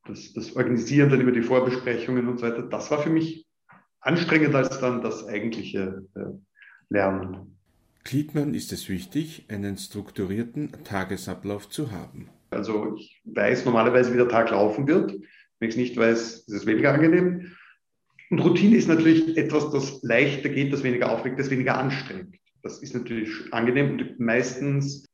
Das, 0.07 0.33
das 0.33 0.57
Organisieren 0.57 1.11
dann 1.11 1.21
über 1.21 1.33
die 1.33 1.43
Vorbesprechungen 1.43 2.29
und 2.29 2.39
so 2.39 2.47
weiter, 2.47 2.63
das 2.63 2.91
war 2.91 3.03
für 3.03 3.11
mich 3.11 3.47
anstrengender 4.01 4.61
als 4.61 4.81
dann 4.81 5.03
das 5.03 5.27
eigentliche 5.27 6.07
äh, 6.15 6.21
Lernen. 6.89 7.59
Kliedmann 8.05 8.55
ist 8.55 8.73
es 8.73 8.89
wichtig, 8.89 9.45
einen 9.51 9.77
strukturierten 9.77 10.73
Tagesablauf 10.85 11.69
zu 11.69 11.91
haben. 11.91 12.31
Also 12.49 12.95
ich 12.97 13.21
weiß 13.27 13.67
normalerweise, 13.67 14.15
wie 14.15 14.17
der 14.17 14.31
Tag 14.31 14.49
laufen 14.49 14.89
wird. 14.89 15.13
Wenn 15.59 15.69
ich 15.69 15.75
es 15.75 15.77
nicht 15.77 15.97
weiß, 15.99 16.37
ist 16.47 16.49
es 16.49 16.65
weniger 16.65 16.95
angenehm. 16.95 17.53
Und 18.31 18.41
Routine 18.41 18.77
ist 18.77 18.89
natürlich 18.89 19.37
etwas, 19.37 19.71
das 19.71 20.03
leichter 20.03 20.49
geht, 20.49 20.73
das 20.73 20.83
weniger 20.83 21.11
aufregt, 21.11 21.39
das 21.39 21.51
weniger 21.51 21.79
anstrengt. 21.79 22.37
Das 22.63 22.83
ist 22.83 22.95
natürlich 22.95 23.31
angenehm 23.53 23.93
und 23.93 24.21
meistens 24.21 25.07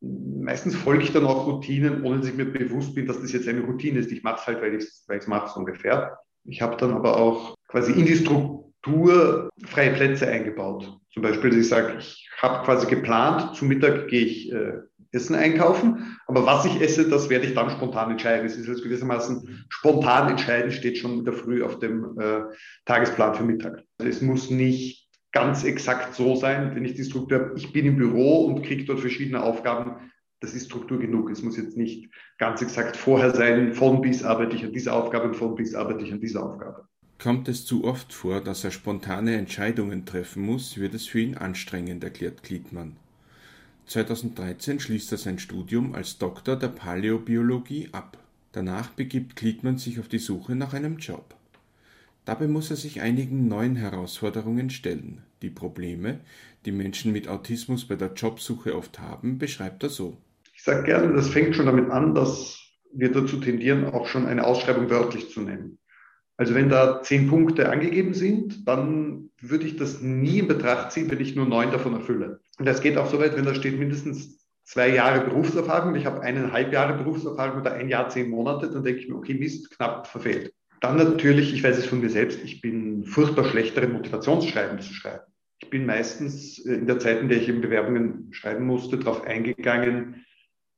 meistens 0.45 0.77
folge 0.77 1.05
ich 1.05 1.13
dann 1.13 1.25
auch 1.25 1.47
Routinen, 1.47 2.05
ohne 2.05 2.19
dass 2.19 2.29
ich 2.29 2.35
mir 2.35 2.45
bewusst 2.45 2.95
bin, 2.95 3.07
dass 3.07 3.21
das 3.21 3.33
jetzt 3.33 3.49
eine 3.49 3.63
Routine 3.63 3.99
ist. 3.99 4.13
Ich 4.13 4.23
mache 4.23 4.41
es 4.41 4.47
halt, 4.47 4.61
weil 4.61 4.75
ich 4.75 4.85
es 4.85 5.27
mache, 5.27 5.53
so 5.53 5.61
ungefähr. 5.61 6.19
Ich 6.45 6.63
habe 6.63 6.77
dann 6.77 6.93
aber 6.93 7.17
auch 7.17 7.57
quasi 7.69 7.93
in 7.93 8.07
die 8.07 8.17
Struktur 8.17 9.51
freie 9.67 9.93
Plätze 9.95 10.29
eingebaut. 10.29 10.99
Zum 11.13 11.23
Beispiel, 11.23 11.51
dass 11.51 11.61
ich 11.61 11.69
sage, 11.69 11.97
ich 11.99 12.29
habe 12.39 12.65
quasi 12.65 12.87
geplant, 12.87 13.57
zu 13.57 13.65
Mittag 13.65 14.09
gehe 14.09 14.27
ich 14.27 14.53
äh, 14.53 14.81
Essen 15.15 15.35
einkaufen, 15.35 16.19
aber 16.27 16.45
was 16.45 16.65
ich 16.65 16.81
esse, 16.81 17.09
das 17.09 17.31
werde 17.31 17.47
ich 17.47 17.55
dann 17.55 17.71
spontan 17.71 18.11
entscheiden. 18.11 18.47
Es 18.47 18.57
ist 18.57 18.69
also 18.69 18.83
gewissermaßen 18.83 19.67
spontan 19.69 20.31
entscheiden, 20.31 20.73
steht 20.73 20.99
schon 20.99 21.19
in 21.19 21.25
der 21.25 21.35
Früh 21.35 21.63
auf 21.63 21.79
dem 21.79 22.19
äh, 22.19 22.43
Tagesplan 22.85 23.35
für 23.35 23.45
Mittag. 23.45 23.83
Also 23.99 24.11
es 24.11 24.23
muss 24.23 24.51
nicht 24.51 25.09
ganz 25.33 25.65
exakt 25.65 26.15
so 26.15 26.37
sein, 26.37 26.75
wenn 26.75 26.85
ich 26.85 26.95
die 26.95 27.05
Struktur 27.05 27.39
habe, 27.39 27.53
ich 27.57 27.73
bin 27.73 27.87
im 27.87 27.97
Büro 27.97 28.45
und 28.47 28.63
kriege 28.63 28.85
dort 28.85 29.01
verschiedene 29.01 29.43
Aufgaben, 29.43 30.11
das 30.41 30.55
ist 30.55 30.67
Struktur 30.67 30.99
genug. 30.99 31.31
Es 31.31 31.43
muss 31.43 31.57
jetzt 31.57 31.77
nicht 31.77 32.11
ganz 32.39 32.61
exakt 32.63 32.97
vorher 32.97 33.35
sein, 33.35 33.73
von 33.73 34.01
bis 34.01 34.23
arbeite 34.23 34.57
ich 34.57 34.65
an 34.65 34.73
dieser 34.73 34.95
Aufgabe 34.95 35.29
und 35.29 35.35
von 35.35 35.55
bis 35.55 35.75
arbeite 35.75 36.05
ich 36.05 36.13
an 36.13 36.21
dieser 36.21 36.45
Aufgabe. 36.45 36.87
Kommt 37.19 37.49
es 37.49 37.65
zu 37.65 37.85
oft 37.85 38.13
vor, 38.13 38.41
dass 38.41 38.65
er 38.65 38.71
spontane 38.71 39.37
Entscheidungen 39.37 40.05
treffen 40.05 40.43
muss, 40.43 40.79
wird 40.79 40.95
es 40.95 41.07
für 41.07 41.21
ihn 41.21 41.37
anstrengend, 41.37 42.05
erklärt 42.05 42.43
Gliedmann. 42.43 42.97
2013 43.87 44.81
schließt 44.81 45.13
er 45.13 45.19
sein 45.19 45.39
Studium 45.39 45.95
als 45.95 46.19
Doktor 46.19 46.57
der 46.57 46.69
Paläobiologie 46.69 47.91
ab. 47.93 48.19
Danach 48.53 48.91
begibt 48.91 49.37
Gliedmann 49.37 49.79
sich 49.79 50.01
auf 50.01 50.09
die 50.09 50.19
Suche 50.19 50.55
nach 50.55 50.73
einem 50.73 50.99
Job. 50.99 51.35
Dabei 52.25 52.47
muss 52.47 52.71
er 52.71 52.77
sich 52.77 53.03
einigen 53.03 53.49
neuen 53.49 53.77
Herausforderungen 53.77 54.71
stellen. 54.71 55.23
Die 55.43 55.51
Probleme, 55.51 56.21
die 56.65 56.73
Menschen 56.73 57.13
mit 57.13 57.29
Autismus 57.29 57.87
bei 57.87 57.97
der 57.97 58.15
Jobsuche 58.15 58.75
oft 58.77 58.99
haben, 59.01 59.39
beschreibt 59.39 59.83
er 59.83 59.91
so. 59.91 60.17
Ich 60.55 60.63
sage 60.63 60.85
gerne, 60.85 61.13
das 61.13 61.29
fängt 61.29 61.55
schon 61.55 61.67
damit 61.67 61.91
an, 61.91 62.15
dass 62.15 62.59
wir 62.95 63.13
dazu 63.13 63.39
tendieren, 63.39 63.85
auch 63.85 64.07
schon 64.07 64.25
eine 64.25 64.47
Ausschreibung 64.47 64.89
wörtlich 64.89 65.31
zu 65.31 65.43
nennen. 65.43 65.79
Also 66.37 66.55
wenn 66.55 66.69
da 66.69 67.03
zehn 67.03 67.29
Punkte 67.29 67.69
angegeben 67.69 68.15
sind, 68.15 68.67
dann 68.67 69.31
würde 69.41 69.67
ich 69.67 69.77
das 69.77 70.01
nie 70.01 70.41
in 70.41 70.49
Betracht 70.49 70.93
ziehen, 70.93 71.11
wenn 71.11 71.21
ich 71.21 71.37
nur 71.37 71.47
neun 71.47 71.71
davon 71.71 71.93
erfülle. 71.93 72.41
Und 72.59 72.67
das 72.67 72.81
geht 72.81 72.97
auch 72.97 73.11
so 73.11 73.19
weit, 73.19 73.37
wenn 73.37 73.45
da 73.45 73.55
steht 73.55 73.79
mindestens 73.79 74.45
zwei 74.65 74.89
Jahre 74.89 75.25
Berufserfahrung, 75.25 75.95
ich 75.95 76.07
habe 76.07 76.23
eineinhalb 76.23 76.73
Jahre 76.73 76.95
Berufserfahrung 76.95 77.61
oder 77.61 77.75
ein 77.75 77.89
Jahr, 77.89 78.09
zehn 78.09 78.31
Monate, 78.31 78.71
dann 78.71 78.85
denke 78.85 79.01
ich 79.01 79.09
mir, 79.09 79.17
okay, 79.17 79.35
Mist, 79.35 79.71
knapp 79.71 80.07
verfehlt. 80.07 80.53
Dann 80.81 80.97
natürlich, 80.97 81.53
ich 81.55 81.63
weiß 81.63 81.79
es 81.79 81.87
von 81.87 82.01
mir 82.01 82.11
selbst, 82.11 82.43
ich 82.45 82.61
bin 82.61 83.05
furchtbar 83.05 83.45
schlechter 83.45 83.83
in 83.83 83.93
Motivationsschreiben 83.93 84.81
zu 84.81 84.93
schreiben. 84.93 85.25
Ich 85.61 85.71
bin 85.71 85.87
meistens 85.87 86.65
äh, 86.65 86.75
in 86.75 86.87
der 86.87 86.99
Zeit, 86.99 87.21
in 87.21 87.29
der 87.29 87.39
ich 87.39 87.49
eben 87.49 87.61
Bewerbungen 87.61 88.29
schreiben 88.33 88.67
musste, 88.67 88.99
darauf 88.99 89.25
eingegangen, 89.25 90.25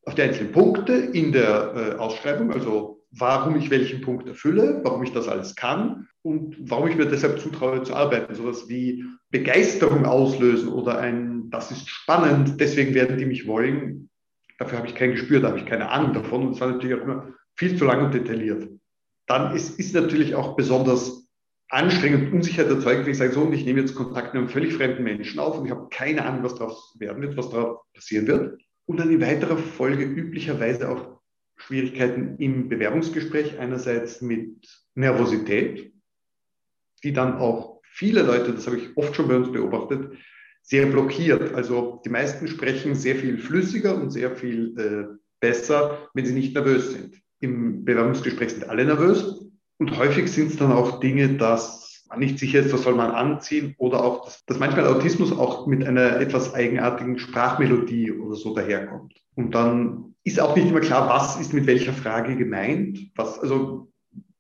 auf 0.05 0.15
die 0.15 0.23
einzelnen 0.23 0.53
Punkte 0.53 0.93
in 0.93 1.33
der 1.33 1.75
äh, 1.75 1.99
Ausschreibung, 1.99 2.53
also 2.53 3.05
warum 3.11 3.57
ich 3.57 3.71
welchen 3.71 4.01
Punkt 4.01 4.29
erfülle, 4.29 4.81
warum 4.85 5.03
ich 5.03 5.13
das 5.13 5.29
alles 5.29 5.57
kann 5.57 6.09
und 6.27 6.57
warum 6.71 6.89
ich 6.89 6.97
mir 6.97 7.07
deshalb 7.07 7.41
zutraue 7.41 7.83
zu 7.83 7.95
arbeiten. 7.95 8.35
Sowas 8.35 8.69
wie 8.69 9.05
Begeisterung 9.31 10.05
auslösen 10.05 10.69
oder 10.69 10.99
ein, 10.99 11.51
das 11.51 11.71
ist 11.71 11.89
spannend, 11.89 12.61
deswegen 12.61 12.95
werden 12.95 13.19
die 13.19 13.27
mich 13.27 13.47
wollen. 13.47 14.11
Dafür 14.59 14.79
habe 14.79 14.89
ich 14.89 14.95
kein 14.95 15.13
Gespür, 15.13 15.41
da 15.41 15.49
habe 15.49 15.59
ich 15.59 15.67
keine 15.67 15.91
Ahnung 15.91 16.13
davon 16.13 16.47
und 16.47 16.55
es 16.55 16.61
war 16.61 16.69
natürlich 16.69 16.97
auch 16.97 17.05
immer 17.05 17.35
viel 17.55 17.77
zu 17.77 17.85
lang 17.85 18.05
und 18.05 18.15
detailliert 18.15 18.69
dann 19.27 19.55
ist, 19.55 19.79
ist 19.79 19.95
natürlich 19.95 20.35
auch 20.35 20.57
besonders 20.57 21.29
anstrengend 21.69 22.29
und 22.29 22.35
Unsicherheit 22.35 22.71
erzeugt, 22.71 23.05
wenn 23.05 23.13
ich 23.13 23.19
sage, 23.19 23.33
so, 23.33 23.43
und 23.43 23.53
ich 23.53 23.65
nehme 23.65 23.81
jetzt 23.81 23.95
Kontakt 23.95 24.35
mit 24.35 24.41
einem 24.41 24.49
völlig 24.49 24.75
fremden 24.75 25.03
Menschen 25.03 25.41
auf 25.41 25.59
und 25.59 25.67
ich 25.67 25.73
habe 25.73 25.89
keine 25.91 26.25
Ahnung, 26.25 26.45
was 26.45 26.55
daraus 26.55 26.95
werden 26.99 27.23
wird, 27.23 27.37
was 27.37 27.51
daraus 27.51 27.81
passieren 27.93 28.27
wird. 28.29 28.63
Und 28.87 29.01
dann 29.01 29.11
in 29.11 29.21
weiterer 29.21 29.59
Folge 29.59 30.05
üblicherweise 30.05 30.89
auch 30.89 31.21
Schwierigkeiten 31.57 32.37
im 32.39 32.69
Bewerbungsgespräch, 32.69 33.59
einerseits 33.59 34.23
mit 34.23 34.69
Nervosität, 34.95 35.93
die 37.07 37.13
dann 37.13 37.39
auch 37.39 37.81
viele 37.83 38.23
Leute, 38.23 38.53
das 38.53 38.67
habe 38.67 38.77
ich 38.77 38.97
oft 38.97 39.17
schon 39.17 39.29
bei 39.29 39.37
uns 39.37 39.51
beobachtet, 39.51 40.13
sehr 40.63 40.87
blockiert. 40.87 41.55
Also 41.55 42.03
die 42.05 42.11
meisten 42.11 42.49
sprechen 42.49 42.95
sehr 42.95 43.17
viel 43.17 43.39
flüssiger 43.39 43.95
und 43.95 44.11
sehr 44.11 44.37
viel 44.37 44.79
äh, 44.79 45.17
besser, 45.41 46.09
wenn 46.13 46.27
sie 46.27 46.35
nicht 46.35 46.55
nervös 46.55 46.93
sind 46.93 47.23
im 47.41 47.85
Bewerbungsgespräch 47.85 48.51
sind 48.51 48.69
alle 48.69 48.85
nervös 48.85 49.47
und 49.79 49.97
häufig 49.99 50.31
sind 50.31 50.49
es 50.49 50.57
dann 50.57 50.73
auch 50.73 51.01
Dinge, 51.01 51.37
dass 51.37 52.05
man 52.09 52.21
nicht 52.21 52.39
sicher 52.39 52.61
ist, 52.61 52.73
was 52.73 52.83
soll 52.83 52.95
man 52.95 53.11
anziehen 53.11 53.75
oder 53.79 54.03
auch, 54.05 54.25
dass, 54.25 54.45
dass 54.47 54.59
manchmal 54.59 54.87
Autismus 54.87 55.33
auch 55.33 55.67
mit 55.67 55.87
einer 55.87 56.21
etwas 56.21 56.55
eigenartigen 56.55 57.19
Sprachmelodie 57.19 58.13
oder 58.13 58.37
so 58.37 58.55
daherkommt. 58.55 59.15
Und 59.35 59.55
dann 59.55 60.15
ist 60.23 60.41
auch 60.41 60.57
nicht 60.57 60.69
immer 60.69 60.81
klar, 60.81 61.09
was 61.09 61.39
ist 61.41 61.53
mit 61.53 61.67
welcher 61.67 61.93
Frage 61.93 62.37
gemeint, 62.37 63.11
was, 63.17 63.39
also, 63.39 63.93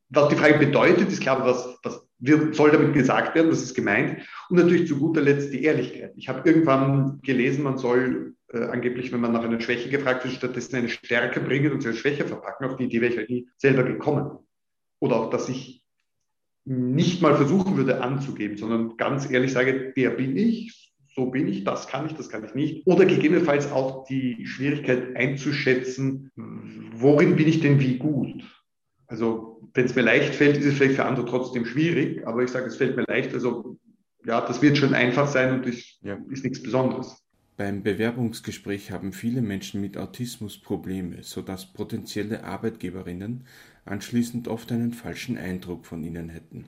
was 0.08 0.28
die 0.28 0.36
Frage 0.36 0.58
bedeutet, 0.58 1.08
ist 1.08 1.20
klar, 1.20 1.44
was, 1.44 1.76
was 1.82 2.05
soll 2.18 2.70
damit 2.70 2.94
gesagt 2.94 3.34
werden, 3.34 3.50
was 3.50 3.62
ist 3.62 3.74
gemeint. 3.74 4.22
Und 4.48 4.56
natürlich 4.56 4.88
zu 4.88 4.98
guter 4.98 5.20
Letzt 5.20 5.52
die 5.52 5.64
Ehrlichkeit. 5.64 6.12
Ich 6.16 6.28
habe 6.28 6.48
irgendwann 6.48 7.20
gelesen, 7.22 7.64
man 7.64 7.78
soll 7.78 8.34
äh, 8.52 8.64
angeblich, 8.64 9.12
wenn 9.12 9.20
man 9.20 9.32
nach 9.32 9.44
einer 9.44 9.60
Schwäche 9.60 9.90
gefragt 9.90 10.24
wird, 10.24 10.34
stattdessen 10.34 10.76
eine 10.76 10.88
Stärke 10.88 11.40
bringen 11.40 11.72
und 11.72 11.82
sie 11.82 11.88
als 11.88 11.98
Schwäche 11.98 12.24
verpacken. 12.24 12.66
Auf 12.66 12.76
die 12.76 12.84
Idee 12.84 13.00
wäre 13.00 13.12
ich 13.12 13.18
halt 13.18 13.30
nie 13.30 13.48
selber 13.56 13.82
gekommen. 13.82 14.38
Oder 15.00 15.16
auch, 15.16 15.30
dass 15.30 15.48
ich 15.48 15.82
nicht 16.64 17.22
mal 17.22 17.36
versuchen 17.36 17.76
würde 17.76 18.02
anzugeben, 18.02 18.56
sondern 18.56 18.96
ganz 18.96 19.30
ehrlich 19.30 19.52
sage, 19.52 19.92
der 19.96 20.10
bin 20.10 20.36
ich, 20.36 20.92
so 21.14 21.26
bin 21.26 21.48
ich, 21.48 21.64
das 21.64 21.86
kann 21.86 22.06
ich, 22.06 22.14
das 22.14 22.28
kann 22.28 22.44
ich 22.44 22.54
nicht. 22.54 22.86
Oder 22.86 23.06
gegebenenfalls 23.06 23.70
auch 23.70 24.04
die 24.06 24.46
Schwierigkeit 24.46 25.16
einzuschätzen, 25.16 26.30
worin 26.34 27.36
bin 27.36 27.48
ich 27.48 27.60
denn 27.60 27.80
wie 27.80 27.98
gut? 27.98 28.44
Also 29.08 29.60
wenn 29.74 29.86
es 29.86 29.94
mir 29.94 30.02
leicht 30.02 30.34
fällt, 30.34 30.56
ist 30.56 30.66
es 30.66 30.74
vielleicht 30.74 30.96
für 30.96 31.04
andere 31.04 31.26
trotzdem 31.26 31.64
schwierig, 31.64 32.26
aber 32.26 32.42
ich 32.42 32.50
sage, 32.50 32.66
es 32.66 32.76
fällt 32.76 32.96
mir 32.96 33.04
leicht, 33.06 33.32
also 33.34 33.78
ja, 34.24 34.40
das 34.40 34.60
wird 34.60 34.76
schon 34.76 34.94
einfach 34.94 35.28
sein 35.28 35.54
und 35.54 35.66
das 35.66 35.98
ja. 36.02 36.18
ist 36.30 36.44
nichts 36.44 36.62
Besonderes. 36.62 37.22
Beim 37.56 37.82
Bewerbungsgespräch 37.82 38.90
haben 38.90 39.12
viele 39.12 39.40
Menschen 39.40 39.80
mit 39.80 39.96
Autismus 39.96 40.60
Probleme, 40.60 41.22
sodass 41.22 41.72
potenzielle 41.72 42.44
Arbeitgeberinnen 42.44 43.44
anschließend 43.86 44.48
oft 44.48 44.72
einen 44.72 44.92
falschen 44.92 45.38
Eindruck 45.38 45.86
von 45.86 46.02
ihnen 46.02 46.28
hätten. 46.28 46.66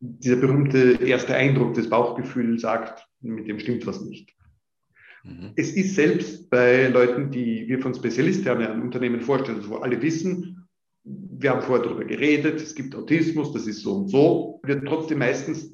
Dieser 0.00 0.36
berühmte 0.36 0.98
erste 1.02 1.34
Eindruck, 1.34 1.74
das 1.74 1.88
Bauchgefühl 1.88 2.58
sagt, 2.58 3.08
mit 3.20 3.48
dem 3.48 3.58
stimmt 3.58 3.86
was 3.86 4.02
nicht. 4.02 4.34
Mhm. 5.24 5.52
Es 5.56 5.72
ist 5.72 5.94
selbst 5.94 6.50
bei 6.50 6.88
Leuten, 6.88 7.30
die 7.30 7.66
wir 7.66 7.80
von 7.80 7.94
Spezialisten 7.94 8.48
an 8.48 8.82
Unternehmen 8.82 9.20
vorstellen, 9.20 9.62
wo 9.66 9.76
alle 9.76 10.00
wissen, 10.02 10.57
wir 11.40 11.50
haben 11.50 11.62
vorher 11.62 11.84
darüber 11.84 12.04
geredet, 12.04 12.60
es 12.60 12.74
gibt 12.74 12.94
Autismus, 12.94 13.52
das 13.52 13.66
ist 13.66 13.82
so 13.82 13.96
und 13.96 14.08
so, 14.08 14.60
wird 14.64 14.86
trotzdem 14.86 15.18
meistens 15.18 15.72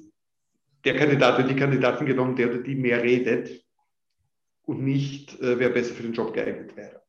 der 0.85 0.97
Kandidat 0.97 1.39
oder 1.39 1.49
die 1.49 1.57
Kandidatin 1.57 2.07
genommen, 2.07 2.37
der 2.37 2.51
oder 2.51 2.59
die 2.59 2.75
mehr 2.75 3.03
redet, 3.03 3.65
und 4.67 4.83
nicht, 4.83 5.41
äh, 5.41 5.59
wer 5.59 5.71
besser 5.71 5.95
für 5.95 6.03
den 6.03 6.13
Job 6.13 6.33
geeignet 6.33 6.77
wäre. 6.77 7.03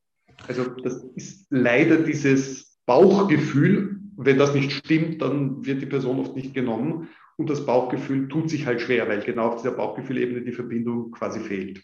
Also 0.48 0.66
das 0.66 1.04
ist 1.16 1.48
leider 1.50 1.98
dieses 1.98 2.78
Bauchgefühl. 2.86 4.00
Wenn 4.18 4.38
das 4.38 4.54
nicht 4.54 4.72
stimmt, 4.72 5.22
dann 5.22 5.66
wird 5.66 5.82
die 5.82 5.86
Person 5.86 6.20
oft 6.20 6.36
nicht 6.36 6.54
genommen. 6.54 7.10
Und 7.38 7.50
das 7.50 7.66
Bauchgefühl 7.66 8.30
tut 8.30 8.50
sich 8.50 8.66
halt 8.66 8.82
schwer, 8.82 9.08
weil 9.08 9.22
genau 9.22 9.50
auf 9.50 9.62
dieser 9.62 9.72
Bauchgefühlebene 9.72 10.42
die 10.42 10.54
Verbindung 10.54 11.12
quasi 11.12 11.40
fehlt. 11.40 11.84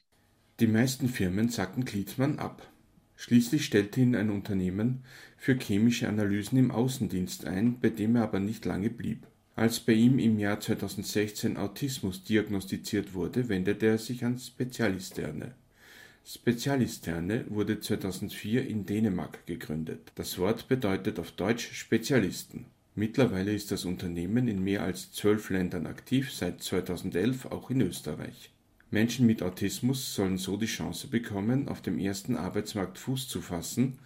Die 0.59 0.67
meisten 0.67 1.09
Firmen 1.09 1.49
sagten 1.49 1.85
Gliedmann 1.85 2.39
ab. 2.39 2.70
Schließlich 3.21 3.65
stellte 3.65 4.01
ihn 4.01 4.15
ein 4.15 4.31
Unternehmen 4.31 5.03
für 5.37 5.53
chemische 5.53 6.09
Analysen 6.09 6.57
im 6.57 6.71
Außendienst 6.71 7.45
ein, 7.45 7.79
bei 7.79 7.89
dem 7.89 8.15
er 8.15 8.23
aber 8.23 8.39
nicht 8.39 8.65
lange 8.65 8.89
blieb. 8.89 9.27
Als 9.55 9.79
bei 9.79 9.93
ihm 9.93 10.17
im 10.17 10.39
Jahr 10.39 10.59
2016 10.59 11.55
Autismus 11.55 12.23
diagnostiziert 12.23 13.13
wurde, 13.13 13.47
wendete 13.47 13.85
er 13.85 13.99
sich 13.99 14.25
an 14.25 14.39
Spezialisterne. 14.39 15.53
Spezialisterne 16.25 17.45
wurde 17.49 17.79
2004 17.79 18.67
in 18.67 18.87
Dänemark 18.87 19.45
gegründet. 19.45 20.11
Das 20.15 20.39
Wort 20.39 20.67
bedeutet 20.67 21.19
auf 21.19 21.29
Deutsch 21.29 21.73
Spezialisten. 21.73 22.65
Mittlerweile 22.95 23.53
ist 23.53 23.71
das 23.71 23.85
Unternehmen 23.85 24.47
in 24.47 24.63
mehr 24.63 24.81
als 24.81 25.11
zwölf 25.11 25.51
Ländern 25.51 25.85
aktiv, 25.85 26.33
seit 26.33 26.63
2011 26.63 27.45
auch 27.45 27.69
in 27.69 27.81
Österreich. 27.81 28.49
Menschen 28.91 29.25
mit 29.25 29.41
Autismus 29.41 30.13
sollen 30.13 30.37
so 30.37 30.57
die 30.57 30.65
Chance 30.65 31.07
bekommen, 31.07 31.69
auf 31.69 31.81
dem 31.81 31.97
ersten 31.97 32.35
Arbeitsmarkt 32.35 32.97
Fuß 32.97 33.29
zu 33.29 33.39
fassen 33.39 33.99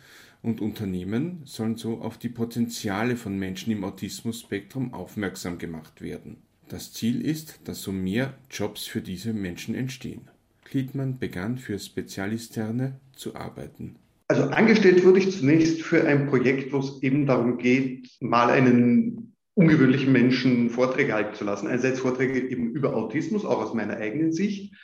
und 0.43 0.61
Unternehmen 0.61 1.41
sollen 1.45 1.75
so 1.75 2.01
auf 2.01 2.19
die 2.19 2.29
Potenziale 2.29 3.15
von 3.15 3.37
Menschen 3.37 3.71
im 3.71 3.83
Autismus-Spektrum 3.83 4.93
aufmerksam 4.93 5.57
gemacht 5.57 6.01
werden. 6.01 6.37
Das 6.69 6.93
Ziel 6.93 7.21
ist, 7.21 7.61
dass 7.63 7.81
so 7.81 7.91
mehr 7.91 8.35
Jobs 8.51 8.85
für 8.85 9.01
diese 9.01 9.33
Menschen 9.33 9.73
entstehen. 9.73 10.29
Gliedmann 10.65 11.17
begann 11.17 11.57
für 11.57 11.79
Spezialisterne 11.79 12.99
zu 13.15 13.35
arbeiten. 13.35 13.95
Also 14.27 14.43
angestellt 14.43 15.03
wurde 15.03 15.19
ich 15.19 15.31
zunächst 15.31 15.81
für 15.81 16.05
ein 16.07 16.27
Projekt, 16.27 16.73
wo 16.73 16.79
es 16.79 17.01
eben 17.01 17.25
darum 17.25 17.57
geht, 17.57 18.09
mal 18.19 18.49
einen 18.49 19.34
ungewöhnlichen 19.55 20.11
Menschen 20.11 20.69
Vorträge 20.69 21.13
halten 21.13 21.35
zu 21.35 21.45
lassen. 21.45 21.67
Einerseits 21.67 21.99
Vorträge 21.99 22.47
eben 22.47 22.71
über 22.71 22.95
Autismus, 22.95 23.45
auch 23.45 23.61
aus 23.61 23.73
meiner 23.73 23.97
eigenen 23.97 24.31
Sicht, 24.33 24.75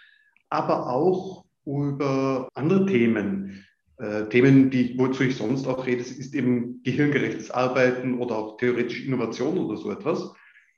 aber 0.49 0.87
auch 0.87 1.45
über 1.65 2.49
andere 2.55 2.85
Themen. 2.85 3.65
äh, 3.97 4.27
Themen, 4.29 4.71
die, 4.71 4.97
wozu 4.97 5.23
ich 5.23 5.35
sonst 5.35 5.67
auch 5.67 5.85
rede, 5.85 6.01
ist 6.01 6.33
eben 6.33 6.81
gehirngerechtes 6.83 7.51
Arbeiten 7.51 8.17
oder 8.17 8.35
auch 8.35 8.57
theoretische 8.57 9.05
Innovation 9.05 9.59
oder 9.59 9.77
so 9.77 9.91
etwas. 9.91 10.33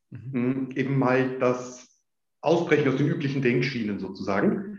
Mhm. 0.10 0.34
Hm, 0.34 0.70
eben 0.76 1.00
mal 1.00 1.40
das 1.40 1.88
Ausbrechen 2.42 2.90
aus 2.90 2.98
den 2.98 3.08
üblichen 3.08 3.42
Denkschienen 3.42 4.00
sozusagen. 4.00 4.73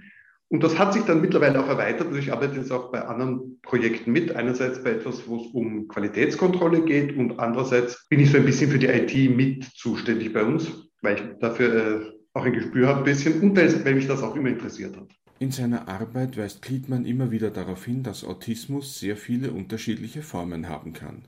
Und 0.48 0.62
das 0.62 0.78
hat 0.78 0.92
sich 0.92 1.02
dann 1.04 1.20
mittlerweile 1.20 1.62
auch 1.62 1.68
erweitert. 1.68 2.08
Also 2.08 2.18
ich 2.18 2.32
arbeite 2.32 2.56
jetzt 2.56 2.70
auch 2.70 2.92
bei 2.92 3.02
anderen 3.02 3.60
Projekten 3.62 4.12
mit. 4.12 4.36
Einerseits 4.36 4.82
bei 4.84 4.90
etwas, 4.90 5.26
wo 5.26 5.40
es 5.40 5.46
um 5.52 5.88
Qualitätskontrolle 5.88 6.82
geht 6.82 7.16
und 7.16 7.40
andererseits 7.40 8.06
bin 8.08 8.20
ich 8.20 8.30
so 8.30 8.36
ein 8.36 8.44
bisschen 8.44 8.70
für 8.70 8.78
die 8.78 8.86
IT 8.86 9.36
mit 9.36 9.64
zuständig 9.64 10.32
bei 10.32 10.44
uns, 10.44 10.70
weil 11.02 11.16
ich 11.16 11.22
dafür 11.40 11.74
äh, 11.74 12.12
auch 12.34 12.44
ein 12.44 12.52
Gespür 12.52 12.88
habe 12.88 12.98
ein 12.98 13.04
bisschen 13.04 13.40
und 13.40 13.56
weil, 13.56 13.94
mich 13.94 14.06
das 14.06 14.22
auch 14.22 14.36
immer 14.36 14.48
interessiert 14.48 14.96
hat. 14.96 15.08
In 15.38 15.50
seiner 15.50 15.88
Arbeit 15.88 16.36
weist 16.36 16.62
Klietmann 16.62 17.04
immer 17.04 17.30
wieder 17.30 17.50
darauf 17.50 17.84
hin, 17.84 18.02
dass 18.02 18.24
Autismus 18.24 19.00
sehr 19.00 19.16
viele 19.16 19.50
unterschiedliche 19.50 20.22
Formen 20.22 20.68
haben 20.68 20.92
kann. 20.92 21.22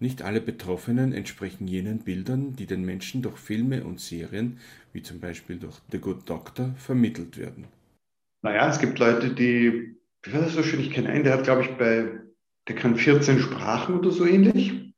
Nicht 0.00 0.22
alle 0.22 0.40
Betroffenen 0.40 1.12
entsprechen 1.12 1.66
jenen 1.66 2.00
Bildern, 2.00 2.54
die 2.54 2.66
den 2.66 2.84
Menschen 2.84 3.22
durch 3.22 3.36
Filme 3.38 3.84
und 3.84 4.00
Serien, 4.00 4.58
wie 4.92 5.02
zum 5.02 5.18
Beispiel 5.18 5.56
durch 5.56 5.76
The 5.90 5.98
Good 5.98 6.28
Doctor, 6.28 6.74
vermittelt 6.76 7.36
werden. 7.36 7.66
Naja, 8.42 8.68
es 8.68 8.78
gibt 8.78 8.98
Leute, 8.98 9.30
die, 9.30 9.96
wie 10.22 10.32
war 10.32 10.42
das 10.42 10.54
so 10.54 10.62
schön, 10.62 10.80
ich 10.80 10.92
kenne 10.92 11.08
einen, 11.08 11.24
der 11.24 11.34
hat, 11.34 11.44
glaube 11.44 11.62
ich, 11.62 11.70
bei, 11.76 12.20
der 12.68 12.76
kann 12.76 12.96
14 12.96 13.40
Sprachen 13.40 13.98
oder 13.98 14.10
so 14.10 14.24
ähnlich 14.24 14.94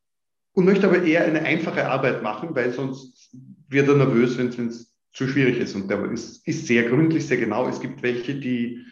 und 0.53 0.65
möchte 0.65 0.87
aber 0.87 1.03
eher 1.03 1.25
eine 1.25 1.43
einfache 1.43 1.89
Arbeit 1.89 2.23
machen, 2.23 2.55
weil 2.55 2.73
sonst 2.73 3.35
wird 3.69 3.89
er 3.89 3.95
nervös, 3.95 4.37
wenn 4.37 4.49
es 4.49 4.95
zu 5.13 5.27
schwierig 5.27 5.59
ist. 5.59 5.75
Und 5.75 5.89
der 5.89 6.05
ist, 6.11 6.47
ist 6.47 6.67
sehr 6.67 6.89
gründlich, 6.89 7.27
sehr 7.27 7.39
genau. 7.39 7.67
Es 7.69 7.81
gibt 7.81 8.03
welche, 8.03 8.35
die, 8.35 8.85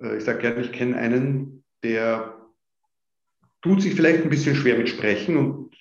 äh, 0.00 0.16
ich 0.16 0.24
sage 0.24 0.40
gerne, 0.40 0.60
ich 0.60 0.72
kenne 0.72 0.96
einen, 0.96 1.64
der 1.82 2.38
tut 3.62 3.82
sich 3.82 3.94
vielleicht 3.94 4.22
ein 4.22 4.30
bisschen 4.30 4.54
schwer 4.54 4.78
mit 4.78 4.88
Sprechen 4.88 5.36
und 5.36 5.76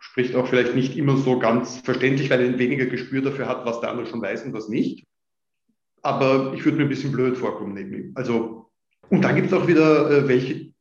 spricht 0.00 0.34
auch 0.34 0.48
vielleicht 0.48 0.74
nicht 0.74 0.96
immer 0.96 1.16
so 1.16 1.38
ganz 1.38 1.78
verständlich, 1.78 2.30
weil 2.30 2.40
er 2.40 2.58
weniger 2.58 2.86
Gespür 2.86 3.22
dafür 3.22 3.48
hat, 3.48 3.64
was 3.64 3.80
der 3.80 3.90
andere 3.90 4.06
schon 4.06 4.22
weiß 4.22 4.44
und 4.44 4.52
was 4.52 4.68
nicht 4.68 5.06
aber 6.02 6.52
ich 6.54 6.64
würde 6.64 6.78
mir 6.78 6.84
ein 6.84 6.88
bisschen 6.88 7.12
blöd 7.12 7.36
vorkommen 7.36 7.74
neben 7.74 7.92
ihm. 7.94 8.12
Also, 8.14 8.70
und 9.08 9.22
dann 9.22 9.36
gibt 9.36 9.48
es 9.48 9.52
auch 9.52 9.66
wieder 9.66 10.10
äh, 10.10 10.28
welche, 10.28 10.72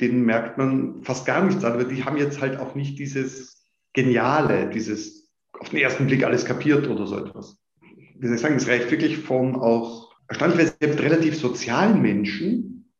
denen 0.00 0.24
merkt 0.24 0.58
man 0.58 1.02
fast 1.02 1.26
gar 1.26 1.44
nichts 1.44 1.64
an, 1.64 1.74
aber 1.74 1.84
die 1.84 2.04
haben 2.04 2.16
jetzt 2.16 2.40
halt 2.40 2.58
auch 2.58 2.74
nicht 2.74 2.98
dieses 2.98 3.66
Geniale, 3.92 4.70
dieses 4.70 5.30
auf 5.52 5.70
den 5.70 5.80
ersten 5.80 6.06
Blick 6.06 6.24
alles 6.24 6.44
kapiert 6.44 6.88
oder 6.88 7.06
so 7.06 7.18
etwas. 7.18 7.58
Wie 8.18 8.26
soll 8.26 8.36
ich 8.36 8.42
sagen, 8.42 8.56
es 8.56 8.68
reicht 8.68 8.90
wirklich 8.90 9.18
von 9.18 9.56
auch 9.56 10.12
erstaunlicherweise 10.28 10.76
relativ 10.80 11.36
sozialen 11.36 12.00
Menschen, 12.00 12.92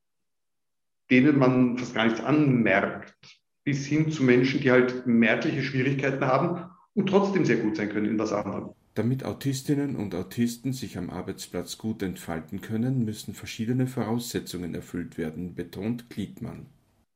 denen 1.11 1.39
man 1.39 1.79
fast 1.79 1.95
gar 1.95 2.05
nichts 2.05 2.21
anmerkt, 2.21 3.17
bis 3.65 3.87
hin 3.87 4.11
zu 4.11 4.23
Menschen, 4.23 4.61
die 4.61 4.71
halt 4.71 5.07
merkliche 5.07 5.63
Schwierigkeiten 5.63 6.25
haben 6.25 6.71
und 6.95 7.09
trotzdem 7.09 7.45
sehr 7.45 7.59
gut 7.59 7.77
sein 7.77 7.91
können 7.91 8.07
in 8.07 8.19
was 8.19 8.33
anderem. 8.33 8.75
Damit 8.99 9.25
Autistinnen 9.25 9.95
und 9.95 10.13
Autisten 10.17 10.73
sich 10.73 10.99
am 10.99 11.09
Arbeitsplatz 11.09 11.79
gut 11.79 12.03
entfalten 12.03 12.63
können, 12.63 13.05
müssen 13.05 13.33
verschiedene 13.33 13.87
Voraussetzungen 13.87 14.75
erfüllt 14.75 15.17
werden, 15.17 15.55
betont 15.55 16.11
Gliedmann. 16.11 16.67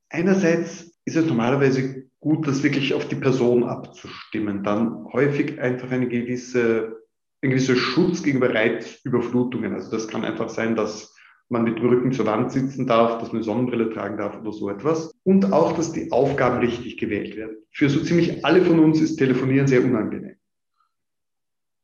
Einerseits 0.09 0.93
ist 1.03 1.17
es 1.17 1.25
normalerweise 1.25 2.05
gut, 2.21 2.47
das 2.47 2.63
wirklich 2.63 2.93
auf 2.93 3.09
die 3.09 3.17
Person 3.17 3.65
abzustimmen, 3.65 4.63
dann 4.63 5.03
häufig 5.11 5.59
einfach 5.59 5.91
eine 5.91 6.07
gewisse, 6.07 7.01
ein 7.41 7.49
gewisser 7.49 7.75
Schutz 7.75 8.23
gegenüber 8.23 8.55
Reizüberflutungen. 8.55 9.73
Also 9.73 9.91
das 9.91 10.07
kann 10.07 10.23
einfach 10.23 10.47
sein, 10.47 10.77
dass 10.77 11.13
man 11.49 11.65
mit 11.65 11.79
dem 11.79 11.87
Rücken 11.87 12.13
zur 12.13 12.27
Wand 12.27 12.53
sitzen 12.53 12.87
darf, 12.87 13.17
dass 13.19 13.33
man 13.33 13.39
eine 13.39 13.43
Sonnenbrille 13.43 13.89
tragen 13.89 14.15
darf 14.15 14.39
oder 14.39 14.53
so 14.53 14.69
etwas. 14.69 15.11
Und 15.25 15.51
auch, 15.51 15.73
dass 15.73 15.91
die 15.91 16.13
Aufgaben 16.13 16.59
richtig 16.59 16.97
gewählt 16.97 17.35
werden. 17.35 17.57
Für 17.71 17.89
so 17.89 17.99
ziemlich 17.99 18.45
alle 18.45 18.61
von 18.61 18.79
uns 18.79 19.01
ist 19.01 19.17
Telefonieren 19.17 19.67
sehr 19.67 19.83
unangenehm. 19.83 20.37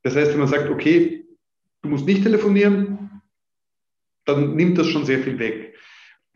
Das 0.04 0.16
heißt, 0.16 0.32
wenn 0.32 0.40
man 0.40 0.48
sagt, 0.48 0.70
okay, 0.70 1.26
du 1.82 1.90
musst 1.90 2.06
nicht 2.06 2.24
telefonieren, 2.24 3.22
dann 4.26 4.56
nimmt 4.56 4.78
das 4.78 4.88
schon 4.88 5.06
sehr 5.06 5.20
viel 5.20 5.40
weg. 5.40 5.76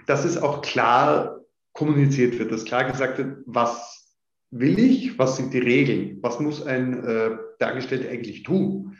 Dass 0.07 0.25
es 0.25 0.37
auch 0.37 0.61
klar 0.61 1.39
kommuniziert 1.73 2.37
wird, 2.39 2.51
dass 2.51 2.65
klar 2.65 2.89
gesagt 2.91 3.17
wird, 3.17 3.37
was 3.45 4.17
will 4.51 4.77
ich, 4.77 5.17
was 5.17 5.37
sind 5.37 5.53
die 5.53 5.59
Regeln, 5.59 6.19
was 6.21 6.39
muss 6.39 6.61
ein 6.65 7.03
äh, 7.03 7.31
der 7.59 7.69
eigentlich 7.69 8.43
tun. 8.43 8.97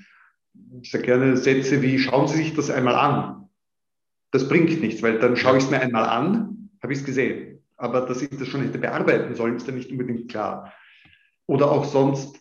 Ich 0.82 0.92
sage 0.92 1.06
gerne 1.06 1.38
Sätze 1.38 1.82
wie, 1.82 2.00
schauen 2.00 2.28
Sie 2.28 2.38
sich 2.38 2.54
das 2.54 2.70
einmal 2.70 2.96
an. 2.96 3.50
Das 4.32 4.48
bringt 4.48 4.82
nichts, 4.82 5.04
weil 5.04 5.20
dann 5.20 5.36
schaue 5.36 5.58
ich 5.58 5.66
es 5.66 5.70
mir 5.70 5.80
einmal 5.80 6.06
an, 6.06 6.70
habe 6.82 6.94
ich 6.94 7.00
es 7.00 7.06
gesehen. 7.06 7.60
Aber 7.78 8.02
dass 8.02 8.22
ich 8.22 8.30
das 8.30 8.48
schon 8.48 8.62
hätte 8.62 8.80
bearbeiten 8.80 9.36
sollen, 9.36 9.58
ist 9.58 9.68
dann 9.68 9.76
nicht 9.76 9.92
unbedingt 9.92 10.30
klar. 10.30 10.74
Oder 11.46 11.72
auch 11.72 11.86
sonst, 11.86 12.40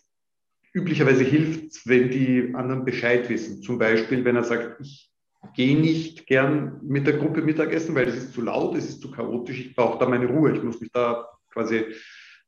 üblicherweise 0.73 1.23
hilft 1.23 1.71
es, 1.71 1.87
wenn 1.87 2.09
die 2.09 2.53
anderen 2.53 2.83
Bescheid 2.83 3.29
wissen. 3.29 3.61
Zum 3.61 3.77
Beispiel, 3.77 4.25
wenn 4.25 4.35
er 4.35 4.43
sagt, 4.43 4.81
ich 4.81 5.11
gehe 5.55 5.79
nicht 5.79 6.25
gern 6.25 6.79
mit 6.83 7.05
der 7.05 7.17
Gruppe 7.17 7.41
Mittagessen, 7.41 7.95
weil 7.95 8.07
es 8.07 8.15
ist 8.15 8.33
zu 8.33 8.41
laut, 8.41 8.75
es 8.75 8.89
ist 8.89 9.01
zu 9.01 9.11
chaotisch, 9.11 9.59
ich 9.59 9.75
brauche 9.75 9.99
da 9.99 10.07
meine 10.07 10.27
Ruhe, 10.27 10.55
ich 10.55 10.63
muss 10.63 10.81
mich 10.81 10.91
da 10.91 11.27
quasi 11.51 11.85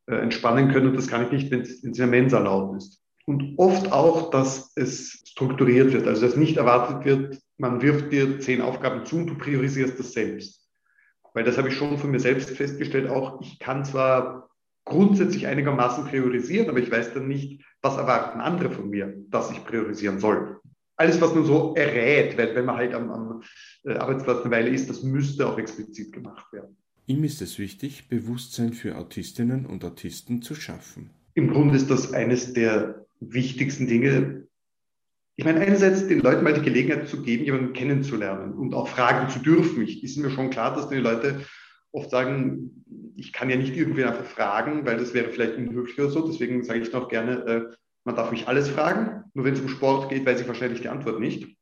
äh, 0.08 0.16
entspannen 0.16 0.72
können 0.72 0.88
und 0.88 0.98
das 0.98 1.08
kann 1.08 1.26
ich 1.26 1.32
nicht, 1.32 1.52
wenn 1.52 1.62
es 1.62 1.84
in 1.84 1.94
der 1.94 2.08
Mensa 2.08 2.40
laut 2.40 2.78
ist. 2.78 3.02
Und 3.26 3.56
oft 3.58 3.92
auch, 3.92 4.30
dass 4.30 4.72
es 4.76 5.24
strukturiert 5.26 5.94
wird, 5.94 6.08
also 6.08 6.26
dass 6.26 6.36
nicht 6.36 6.58
erwartet 6.58 7.06
wird, 7.06 7.40
man 7.58 7.82
wirft 7.82 8.12
dir 8.12 8.40
zehn 8.40 8.62
Aufgaben 8.62 9.06
zu 9.06 9.18
und 9.18 9.28
du 9.28 9.38
priorisierst 9.38 10.00
das 10.00 10.14
selbst. 10.14 10.68
Weil 11.34 11.44
das 11.44 11.58
habe 11.58 11.70
ich 11.70 11.76
schon 11.76 11.98
von 11.98 12.12
mir 12.12 12.20
selbst 12.20 12.52
festgestellt, 12.52 13.10
auch 13.10 13.42
ich 13.42 13.60
kann 13.60 13.84
zwar 13.84 14.50
grundsätzlich 14.86 15.48
einigermaßen 15.48 16.06
priorisieren, 16.06 16.70
aber 16.70 16.80
ich 16.80 16.92
weiß 16.92 17.14
dann 17.14 17.28
nicht, 17.28 17.64
was 17.82 17.98
erwarten 17.98 18.40
andere 18.40 18.72
von 18.72 18.90
mir, 18.90 19.14
dass 19.30 19.52
ich 19.52 19.64
priorisieren 19.66 20.20
soll. 20.20 20.60
Alles, 20.96 21.20
was 21.20 21.36
man 21.36 21.44
so 21.44 21.74
errät, 21.76 22.38
weil 22.38 22.56
wenn 22.56 22.66
man 22.66 22.78
halt 22.78 22.94
am, 22.94 23.12
am 23.12 23.42
äh, 23.84 23.96
Arbeitsplatz 23.96 24.44
eine 24.44 24.52
Weile 24.52 24.70
ist, 24.70 24.90
das 24.90 25.04
müsste 25.04 25.48
auch 25.48 25.58
explizit 25.58 26.14
gemacht 26.14 26.54
werden. 26.54 26.78
Ihm 27.08 27.24
ist 27.24 27.42
es 27.42 27.60
wichtig, 27.60 28.08
Bewusstsein 28.08 28.74
für 28.74 28.98
Autistinnen 28.98 29.66
und 29.66 29.84
Autisten 29.84 30.42
zu 30.42 30.56
schaffen. 30.56 31.10
Im 31.34 31.50
Grunde 31.50 31.76
ist 31.76 31.90
das 31.90 32.14
eines 32.14 32.54
der 32.54 33.06
wichtigsten 33.20 33.88
Dinge. 33.88 34.48
Ich 35.36 35.44
meine, 35.44 35.60
einerseits 35.60 36.08
den 36.08 36.22
Leuten 36.22 36.44
mal 36.44 36.54
die 36.54 36.62
Gelegenheit 36.62 37.10
zu 37.10 37.22
geben, 37.22 37.44
jemanden 37.44 37.74
kennenzulernen 37.74 38.54
und 38.54 38.74
auch 38.74 38.88
fragen 38.88 39.30
zu 39.30 39.40
dürfen. 39.40 39.84
Ich 39.84 40.02
ist 40.04 40.18
mir 40.18 40.30
schon 40.30 40.50
klar, 40.50 40.74
dass 40.74 40.90
die 40.90 40.96
Leute 40.96 41.42
oft 41.92 42.10
sagen, 42.10 42.86
ich 43.16 43.34
kann 43.34 43.50
ja 43.50 43.56
nicht 43.56 43.76
irgendwie 43.76 44.04
einfach 44.04 44.26
fragen, 44.26 44.86
weil 44.86 44.98
das 44.98 45.14
wäre 45.14 45.30
vielleicht 45.30 45.58
unhöflich 45.58 46.00
oder 46.00 46.10
so. 46.10 46.28
Deswegen 46.28 46.64
sage 46.64 46.80
ich 46.80 46.92
noch 46.92 47.08
gerne, 47.08 47.46
äh, 47.46 47.76
man 48.04 48.16
darf 48.16 48.32
mich 48.32 48.48
alles 48.48 48.70
fragen. 48.70 49.24
Nur 49.34 49.46
wenn 49.46 49.54
es 49.54 49.62
um 49.62 49.70
Sport 49.70 50.10
geht, 50.10 50.26
weiß 50.26 50.42
ich 50.42 50.48
wahrscheinlich 50.48 50.82
die 50.82 50.90
Antwort 50.90 51.20
nicht. 51.20 51.56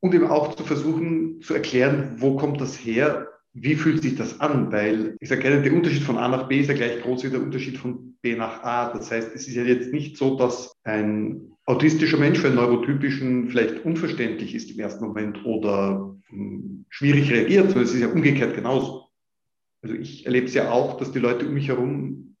Und 0.00 0.14
eben 0.14 0.26
auch 0.26 0.54
zu 0.54 0.64
versuchen 0.64 1.40
zu 1.40 1.54
erklären, 1.54 2.16
wo 2.18 2.36
kommt 2.36 2.60
das 2.60 2.76
her? 2.76 3.28
Wie 3.52 3.74
fühlt 3.74 4.02
sich 4.02 4.16
das 4.16 4.40
an? 4.40 4.70
Weil 4.72 5.16
ich 5.20 5.28
sage 5.28 5.42
gerne, 5.42 5.62
der 5.62 5.72
Unterschied 5.72 6.02
von 6.02 6.18
A 6.18 6.28
nach 6.28 6.48
B 6.48 6.60
ist 6.60 6.68
ja 6.68 6.74
gleich 6.74 7.02
groß 7.02 7.24
wie 7.24 7.30
der 7.30 7.40
Unterschied 7.40 7.78
von 7.78 8.16
B 8.20 8.36
nach 8.36 8.62
A. 8.62 8.92
Das 8.92 9.10
heißt, 9.10 9.34
es 9.34 9.48
ist 9.48 9.54
ja 9.54 9.62
jetzt 9.62 9.92
nicht 9.92 10.16
so, 10.16 10.36
dass 10.36 10.72
ein 10.84 11.52
autistischer 11.66 12.18
Mensch 12.18 12.40
für 12.40 12.48
einen 12.48 12.56
neurotypischen 12.56 13.48
vielleicht 13.48 13.84
unverständlich 13.84 14.54
ist 14.54 14.70
im 14.70 14.80
ersten 14.80 15.04
Moment 15.04 15.44
oder 15.44 16.14
hm, 16.28 16.84
schwierig 16.90 17.30
reagiert, 17.30 17.66
sondern 17.68 17.84
es 17.84 17.94
ist 17.94 18.00
ja 18.00 18.08
umgekehrt 18.08 18.54
genauso. 18.54 19.03
Also 19.84 19.96
ich 19.96 20.24
erlebe 20.24 20.46
es 20.46 20.54
ja 20.54 20.70
auch, 20.70 20.96
dass 20.96 21.12
die 21.12 21.18
Leute 21.18 21.46
um 21.46 21.52
mich 21.52 21.68
herum 21.68 22.36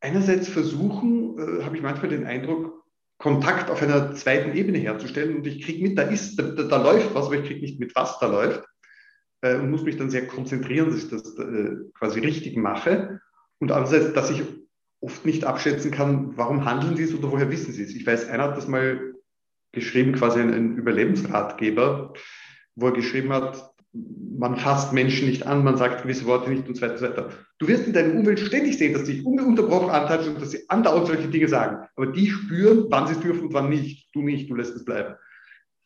einerseits 0.00 0.48
versuchen, 0.48 1.36
äh, 1.38 1.64
habe 1.64 1.76
ich 1.76 1.82
manchmal 1.82 2.08
den 2.08 2.24
Eindruck, 2.24 2.84
Kontakt 3.18 3.68
auf 3.70 3.82
einer 3.82 4.14
zweiten 4.14 4.56
Ebene 4.56 4.78
herzustellen 4.78 5.36
und 5.36 5.46
ich 5.46 5.62
kriege 5.62 5.82
mit, 5.82 5.98
da 5.98 6.02
ist, 6.02 6.36
da, 6.38 6.42
da, 6.42 6.82
läuft 6.82 7.14
was, 7.14 7.26
aber 7.26 7.36
ich 7.36 7.46
kriege 7.46 7.60
nicht 7.60 7.80
mit, 7.80 7.94
was 7.96 8.18
da 8.20 8.26
läuft 8.26 8.64
äh, 9.40 9.56
und 9.56 9.70
muss 9.70 9.82
mich 9.82 9.96
dann 9.96 10.10
sehr 10.10 10.26
konzentrieren, 10.28 10.90
dass 10.90 10.98
ich 10.98 11.10
das 11.10 11.36
äh, 11.38 11.76
quasi 11.94 12.20
richtig 12.20 12.56
mache. 12.56 13.20
Und 13.58 13.72
andererseits, 13.72 14.12
dass 14.12 14.30
ich 14.30 14.42
oft 15.00 15.24
nicht 15.24 15.44
abschätzen 15.44 15.90
kann, 15.90 16.36
warum 16.36 16.64
handeln 16.64 16.96
sie 16.96 17.04
es 17.04 17.14
oder 17.14 17.32
woher 17.32 17.50
wissen 17.50 17.72
sie 17.72 17.82
es. 17.82 17.94
Ich 17.94 18.06
weiß, 18.06 18.28
einer 18.28 18.44
hat 18.44 18.56
das 18.56 18.68
mal 18.68 19.14
geschrieben, 19.72 20.12
quasi 20.12 20.40
ein, 20.40 20.52
ein 20.52 20.76
Überlebensratgeber, 20.76 22.12
wo 22.76 22.86
er 22.86 22.92
geschrieben 22.92 23.32
hat, 23.32 23.73
man 23.94 24.56
fasst 24.56 24.92
Menschen 24.92 25.28
nicht 25.28 25.46
an, 25.46 25.64
man 25.64 25.76
sagt 25.76 26.02
gewisse 26.02 26.26
Worte 26.26 26.50
nicht 26.50 26.66
und 26.68 26.76
so 26.76 26.82
weiter 26.82 26.94
und 26.94 26.98
so 26.98 27.06
weiter. 27.06 27.30
Du 27.58 27.68
wirst 27.68 27.86
in 27.86 27.92
deiner 27.92 28.14
Umwelt 28.14 28.40
ständig 28.40 28.76
sehen, 28.76 28.92
dass 28.92 29.04
dich 29.04 29.24
ununterbrochen 29.24 29.90
antatschen 29.90 30.34
und 30.34 30.42
dass 30.42 30.50
sie 30.50 30.68
andauernd 30.68 31.06
solche 31.06 31.28
Dinge 31.28 31.48
sagen. 31.48 31.86
Aber 31.94 32.06
die 32.06 32.28
spüren, 32.28 32.86
wann 32.88 33.06
sie 33.06 33.14
es 33.14 33.20
dürfen 33.20 33.46
und 33.46 33.54
wann 33.54 33.70
nicht. 33.70 34.08
Du 34.12 34.22
nicht, 34.22 34.50
du 34.50 34.56
lässt 34.56 34.74
es 34.74 34.84
bleiben. 34.84 35.14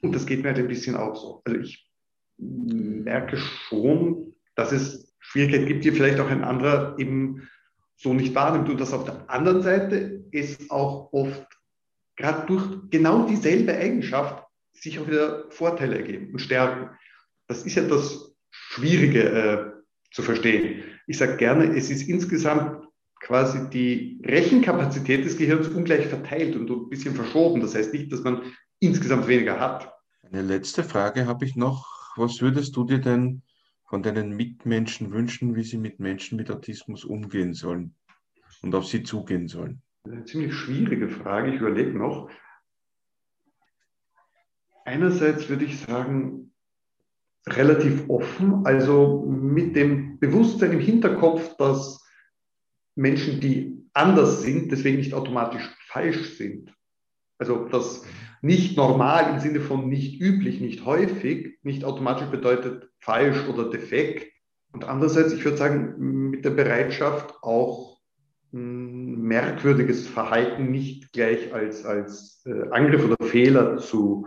Und 0.01 0.15
das 0.15 0.27
geht 0.27 0.43
mir 0.43 0.49
halt 0.49 0.59
ein 0.59 0.69
bisschen 0.69 0.97
auch 0.97 1.15
so. 1.17 1.43
Also 1.45 1.61
ich 1.61 1.91
merke 2.39 3.37
schon, 3.37 4.35
dass 4.55 4.73
es 4.73 5.15
Schwierigkeiten 5.19 5.67
gibt, 5.67 5.85
die 5.85 5.93
vielleicht 5.93 6.21
auch 6.21 6.31
ein 6.31 6.45
anderer 6.45 6.99
eben 6.99 7.49
so 7.97 8.15
nicht 8.15 8.35
wahrnimmt. 8.35 8.71
Und 8.71 8.81
dass 8.81 8.95
auf 8.95 9.05
der 9.05 9.29
anderen 9.29 9.63
Seite 9.63 10.25
es 10.33 10.71
auch 10.71 11.13
oft 11.13 11.47
gerade 12.17 12.47
durch 12.47 12.65
genau 12.91 13.27
dieselbe 13.27 13.75
Eigenschaft 13.77 14.45
sich 14.73 14.99
auch 14.99 15.07
wieder 15.07 15.51
Vorteile 15.51 15.99
ergeben 15.99 16.33
und 16.33 16.39
stärken 16.39 16.91
das 17.49 17.65
ist 17.65 17.75
ja 17.75 17.83
das 17.83 18.35
Schwierige, 18.51 19.25
äh, 19.25 19.79
zu 20.11 20.23
verstehen. 20.23 20.85
Ich 21.07 21.19
sage 21.19 21.37
gerne, 21.37 21.77
es 21.77 21.91
ist 21.91 22.09
insgesamt 22.09 22.87
quasi 23.21 23.69
die 23.71 24.23
Rechenkapazität 24.25 25.25
des 25.25 25.37
Gehirns 25.37 25.69
ungleich 25.69 26.07
verteilt 26.07 26.57
und 26.57 26.71
ein 26.71 26.89
bisschen 26.89 27.15
verschoben. 27.15 27.61
Das 27.61 27.75
heißt 27.75 27.93
nicht, 27.93 28.13
dass 28.13 28.23
man 28.23 28.43
insgesamt 28.81 29.27
weniger 29.27 29.59
hat. 29.59 29.93
Eine 30.23 30.43
letzte 30.43 30.85
Frage 30.85 31.27
habe 31.27 31.45
ich 31.45 31.57
noch. 31.57 32.17
Was 32.17 32.41
würdest 32.41 32.77
du 32.77 32.85
dir 32.85 32.99
denn 32.99 33.43
von 33.87 34.03
deinen 34.03 34.37
Mitmenschen 34.37 35.13
wünschen, 35.13 35.57
wie 35.57 35.63
sie 35.63 35.79
mit 35.79 36.01
Menschen 36.01 36.37
mit 36.37 36.51
Autismus 36.51 37.05
umgehen 37.05 37.55
sollen 37.55 37.95
und 38.63 38.75
auf 38.75 38.87
sie 38.87 39.03
zugehen 39.03 39.49
sollen? 39.49 39.83
Eine 40.05 40.25
ziemlich 40.25 40.55
schwierige 40.55 41.09
Frage. 41.09 41.55
Ich 41.55 41.61
überlege 41.61 41.97
noch. 41.97 42.31
Einerseits 44.85 45.49
würde 45.49 45.65
ich 45.65 45.81
sagen, 45.81 46.53
relativ 47.57 48.09
offen, 48.09 48.65
also 48.65 49.25
mit 49.29 49.77
dem 49.77 50.19
Bewusstsein 50.19 50.73
im 50.73 50.81
Hinterkopf, 50.81 51.57
dass 51.57 52.05
Menschen, 52.95 53.41
die 53.41 53.87
anders 53.93 54.43
sind, 54.43 54.71
deswegen 54.73 54.99
nicht 54.99 55.15
automatisch 55.15 55.63
falsch 55.87 56.37
sind. 56.37 56.75
Also 57.39 57.67
dass 57.69 58.05
nicht 58.43 58.77
normal 58.77 59.35
im 59.35 59.41
Sinne 59.41 59.61
von 59.61 59.89
nicht 59.89 60.21
üblich, 60.21 60.61
nicht 60.61 60.85
häufig, 60.85 61.59
nicht 61.63 61.85
automatisch 61.85 62.29
bedeutet 62.29 62.89
falsch 62.99 63.49
oder 63.49 63.71
defekt. 63.71 64.33
Und 64.73 64.85
andererseits, 64.85 65.33
ich 65.33 65.45
würde 65.45 65.57
sagen, 65.57 66.31
mit 66.31 66.45
der 66.45 66.51
Bereitschaft 66.51 67.35
auch 67.43 67.99
merkwürdiges 68.51 70.09
Verhalten 70.09 70.71
nicht 70.71 71.13
gleich 71.13 71.53
als, 71.53 71.85
als 71.85 72.43
äh, 72.47 72.71
Angriff 72.71 73.05
oder 73.05 73.17
Fehler 73.27 73.77
zu 73.77 74.27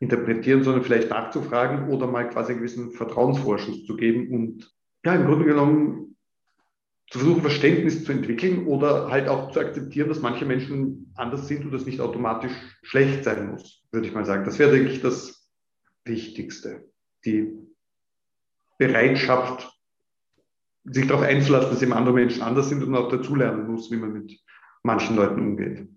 interpretieren, 0.00 0.62
sondern 0.62 0.84
vielleicht 0.84 1.10
nachzufragen 1.10 1.88
oder 1.88 2.06
mal 2.06 2.28
quasi 2.28 2.52
einen 2.52 2.60
gewissen 2.60 2.90
Vertrauensvorschuss 2.92 3.84
zu 3.84 3.96
geben 3.96 4.30
und 4.32 4.72
ja, 5.04 5.14
im 5.14 5.26
Grunde 5.26 5.44
genommen 5.44 6.16
zu 7.10 7.18
versuchen, 7.18 7.42
Verständnis 7.42 8.04
zu 8.04 8.12
entwickeln 8.12 8.66
oder 8.66 9.10
halt 9.10 9.28
auch 9.28 9.52
zu 9.52 9.60
akzeptieren, 9.60 10.08
dass 10.08 10.22
manche 10.22 10.46
Menschen 10.46 11.12
anders 11.14 11.46
sind 11.46 11.64
und 11.64 11.72
das 11.72 11.86
nicht 11.86 12.00
automatisch 12.00 12.52
schlecht 12.82 13.24
sein 13.24 13.50
muss, 13.50 13.84
würde 13.92 14.06
ich 14.06 14.14
mal 14.14 14.24
sagen. 14.24 14.44
Das 14.44 14.58
wäre, 14.58 14.72
denke 14.72 14.90
ich, 14.90 15.02
das 15.02 15.48
Wichtigste. 16.04 16.90
Die 17.24 17.52
Bereitschaft, 18.78 19.70
sich 20.84 21.06
darauf 21.06 21.24
einzulassen, 21.24 21.70
dass 21.70 21.82
eben 21.82 21.92
andere 21.92 22.14
Menschen 22.14 22.42
anders 22.42 22.68
sind 22.68 22.82
und 22.82 22.94
auch 22.94 23.08
dazulernen 23.08 23.70
muss, 23.70 23.90
wie 23.90 23.96
man 23.96 24.12
mit 24.12 24.38
manchen 24.82 25.16
Leuten 25.16 25.40
umgeht. 25.40 25.88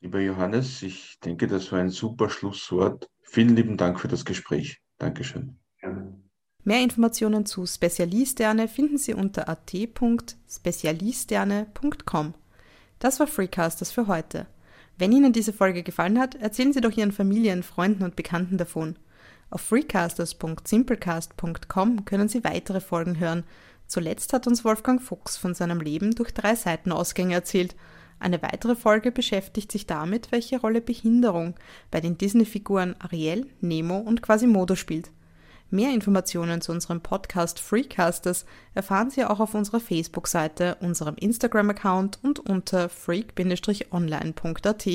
Lieber 0.00 0.20
Johannes, 0.20 0.82
ich 0.82 1.20
denke, 1.20 1.46
das 1.46 1.70
war 1.72 1.80
ein 1.80 1.90
super 1.90 2.30
Schlusswort. 2.30 3.10
Vielen 3.22 3.54
lieben 3.54 3.76
Dank 3.76 4.00
für 4.00 4.08
das 4.08 4.24
Gespräch. 4.24 4.80
Dankeschön. 4.98 5.58
Gerne. 5.78 6.18
Mehr 6.64 6.82
Informationen 6.82 7.46
zu 7.46 7.64
Spezialisterne 7.66 8.66
finden 8.68 8.98
Sie 8.98 9.14
unter 9.14 9.48
at.spezialisterne.com. 9.48 12.34
Das 12.98 13.20
war 13.20 13.26
Freecasters 13.26 13.92
für 13.92 14.06
heute. 14.06 14.46
Wenn 14.98 15.12
Ihnen 15.12 15.32
diese 15.32 15.54
Folge 15.54 15.82
gefallen 15.82 16.18
hat, 16.18 16.34
erzählen 16.34 16.74
Sie 16.74 16.82
doch 16.82 16.96
Ihren 16.96 17.12
Familien, 17.12 17.62
Freunden 17.62 18.04
und 18.04 18.16
Bekannten 18.16 18.58
davon. 18.58 18.96
Auf 19.48 19.62
freecasters.simplecast.com 19.62 22.04
können 22.04 22.28
Sie 22.28 22.44
weitere 22.44 22.80
Folgen 22.80 23.18
hören. 23.18 23.44
Zuletzt 23.86 24.32
hat 24.32 24.46
uns 24.46 24.64
Wolfgang 24.64 25.02
Fuchs 25.02 25.36
von 25.36 25.54
seinem 25.54 25.80
Leben 25.80 26.14
durch 26.14 26.32
drei 26.32 26.54
Seitenausgänge 26.54 27.34
erzählt. 27.34 27.74
Eine 28.20 28.42
weitere 28.42 28.76
Folge 28.76 29.10
beschäftigt 29.10 29.72
sich 29.72 29.86
damit, 29.86 30.30
welche 30.30 30.60
Rolle 30.60 30.82
Behinderung 30.82 31.54
bei 31.90 32.00
den 32.00 32.18
Disney-Figuren 32.18 32.94
Ariel, 32.98 33.46
Nemo 33.60 33.96
und 33.96 34.22
Quasimodo 34.22 34.76
spielt. 34.76 35.10
Mehr 35.70 35.94
Informationen 35.94 36.60
zu 36.60 36.72
unserem 36.72 37.00
Podcast 37.00 37.58
Freecasters 37.60 38.44
erfahren 38.74 39.08
Sie 39.08 39.24
auch 39.24 39.40
auf 39.40 39.54
unserer 39.54 39.80
Facebook-Seite, 39.80 40.76
unserem 40.80 41.14
Instagram-Account 41.14 42.18
und 42.22 42.40
unter 42.40 42.90
freak-online.at. 42.90 44.86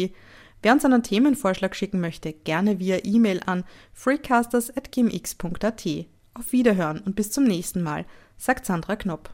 Wer 0.61 0.71
uns 0.71 0.85
einen 0.85 1.01
Themenvorschlag 1.03 1.75
schicken 1.75 1.99
möchte, 2.01 2.31
gerne 2.33 2.79
via 2.79 2.99
E-Mail 3.03 3.41
an 3.45 3.63
freecasters.gmx.at. 3.93 5.87
Auf 6.33 6.51
Wiederhören 6.51 6.99
und 6.99 7.15
bis 7.15 7.31
zum 7.31 7.45
nächsten 7.45 7.81
Mal, 7.81 8.05
sagt 8.37 8.65
Sandra 8.65 8.95
Knopp. 8.97 9.29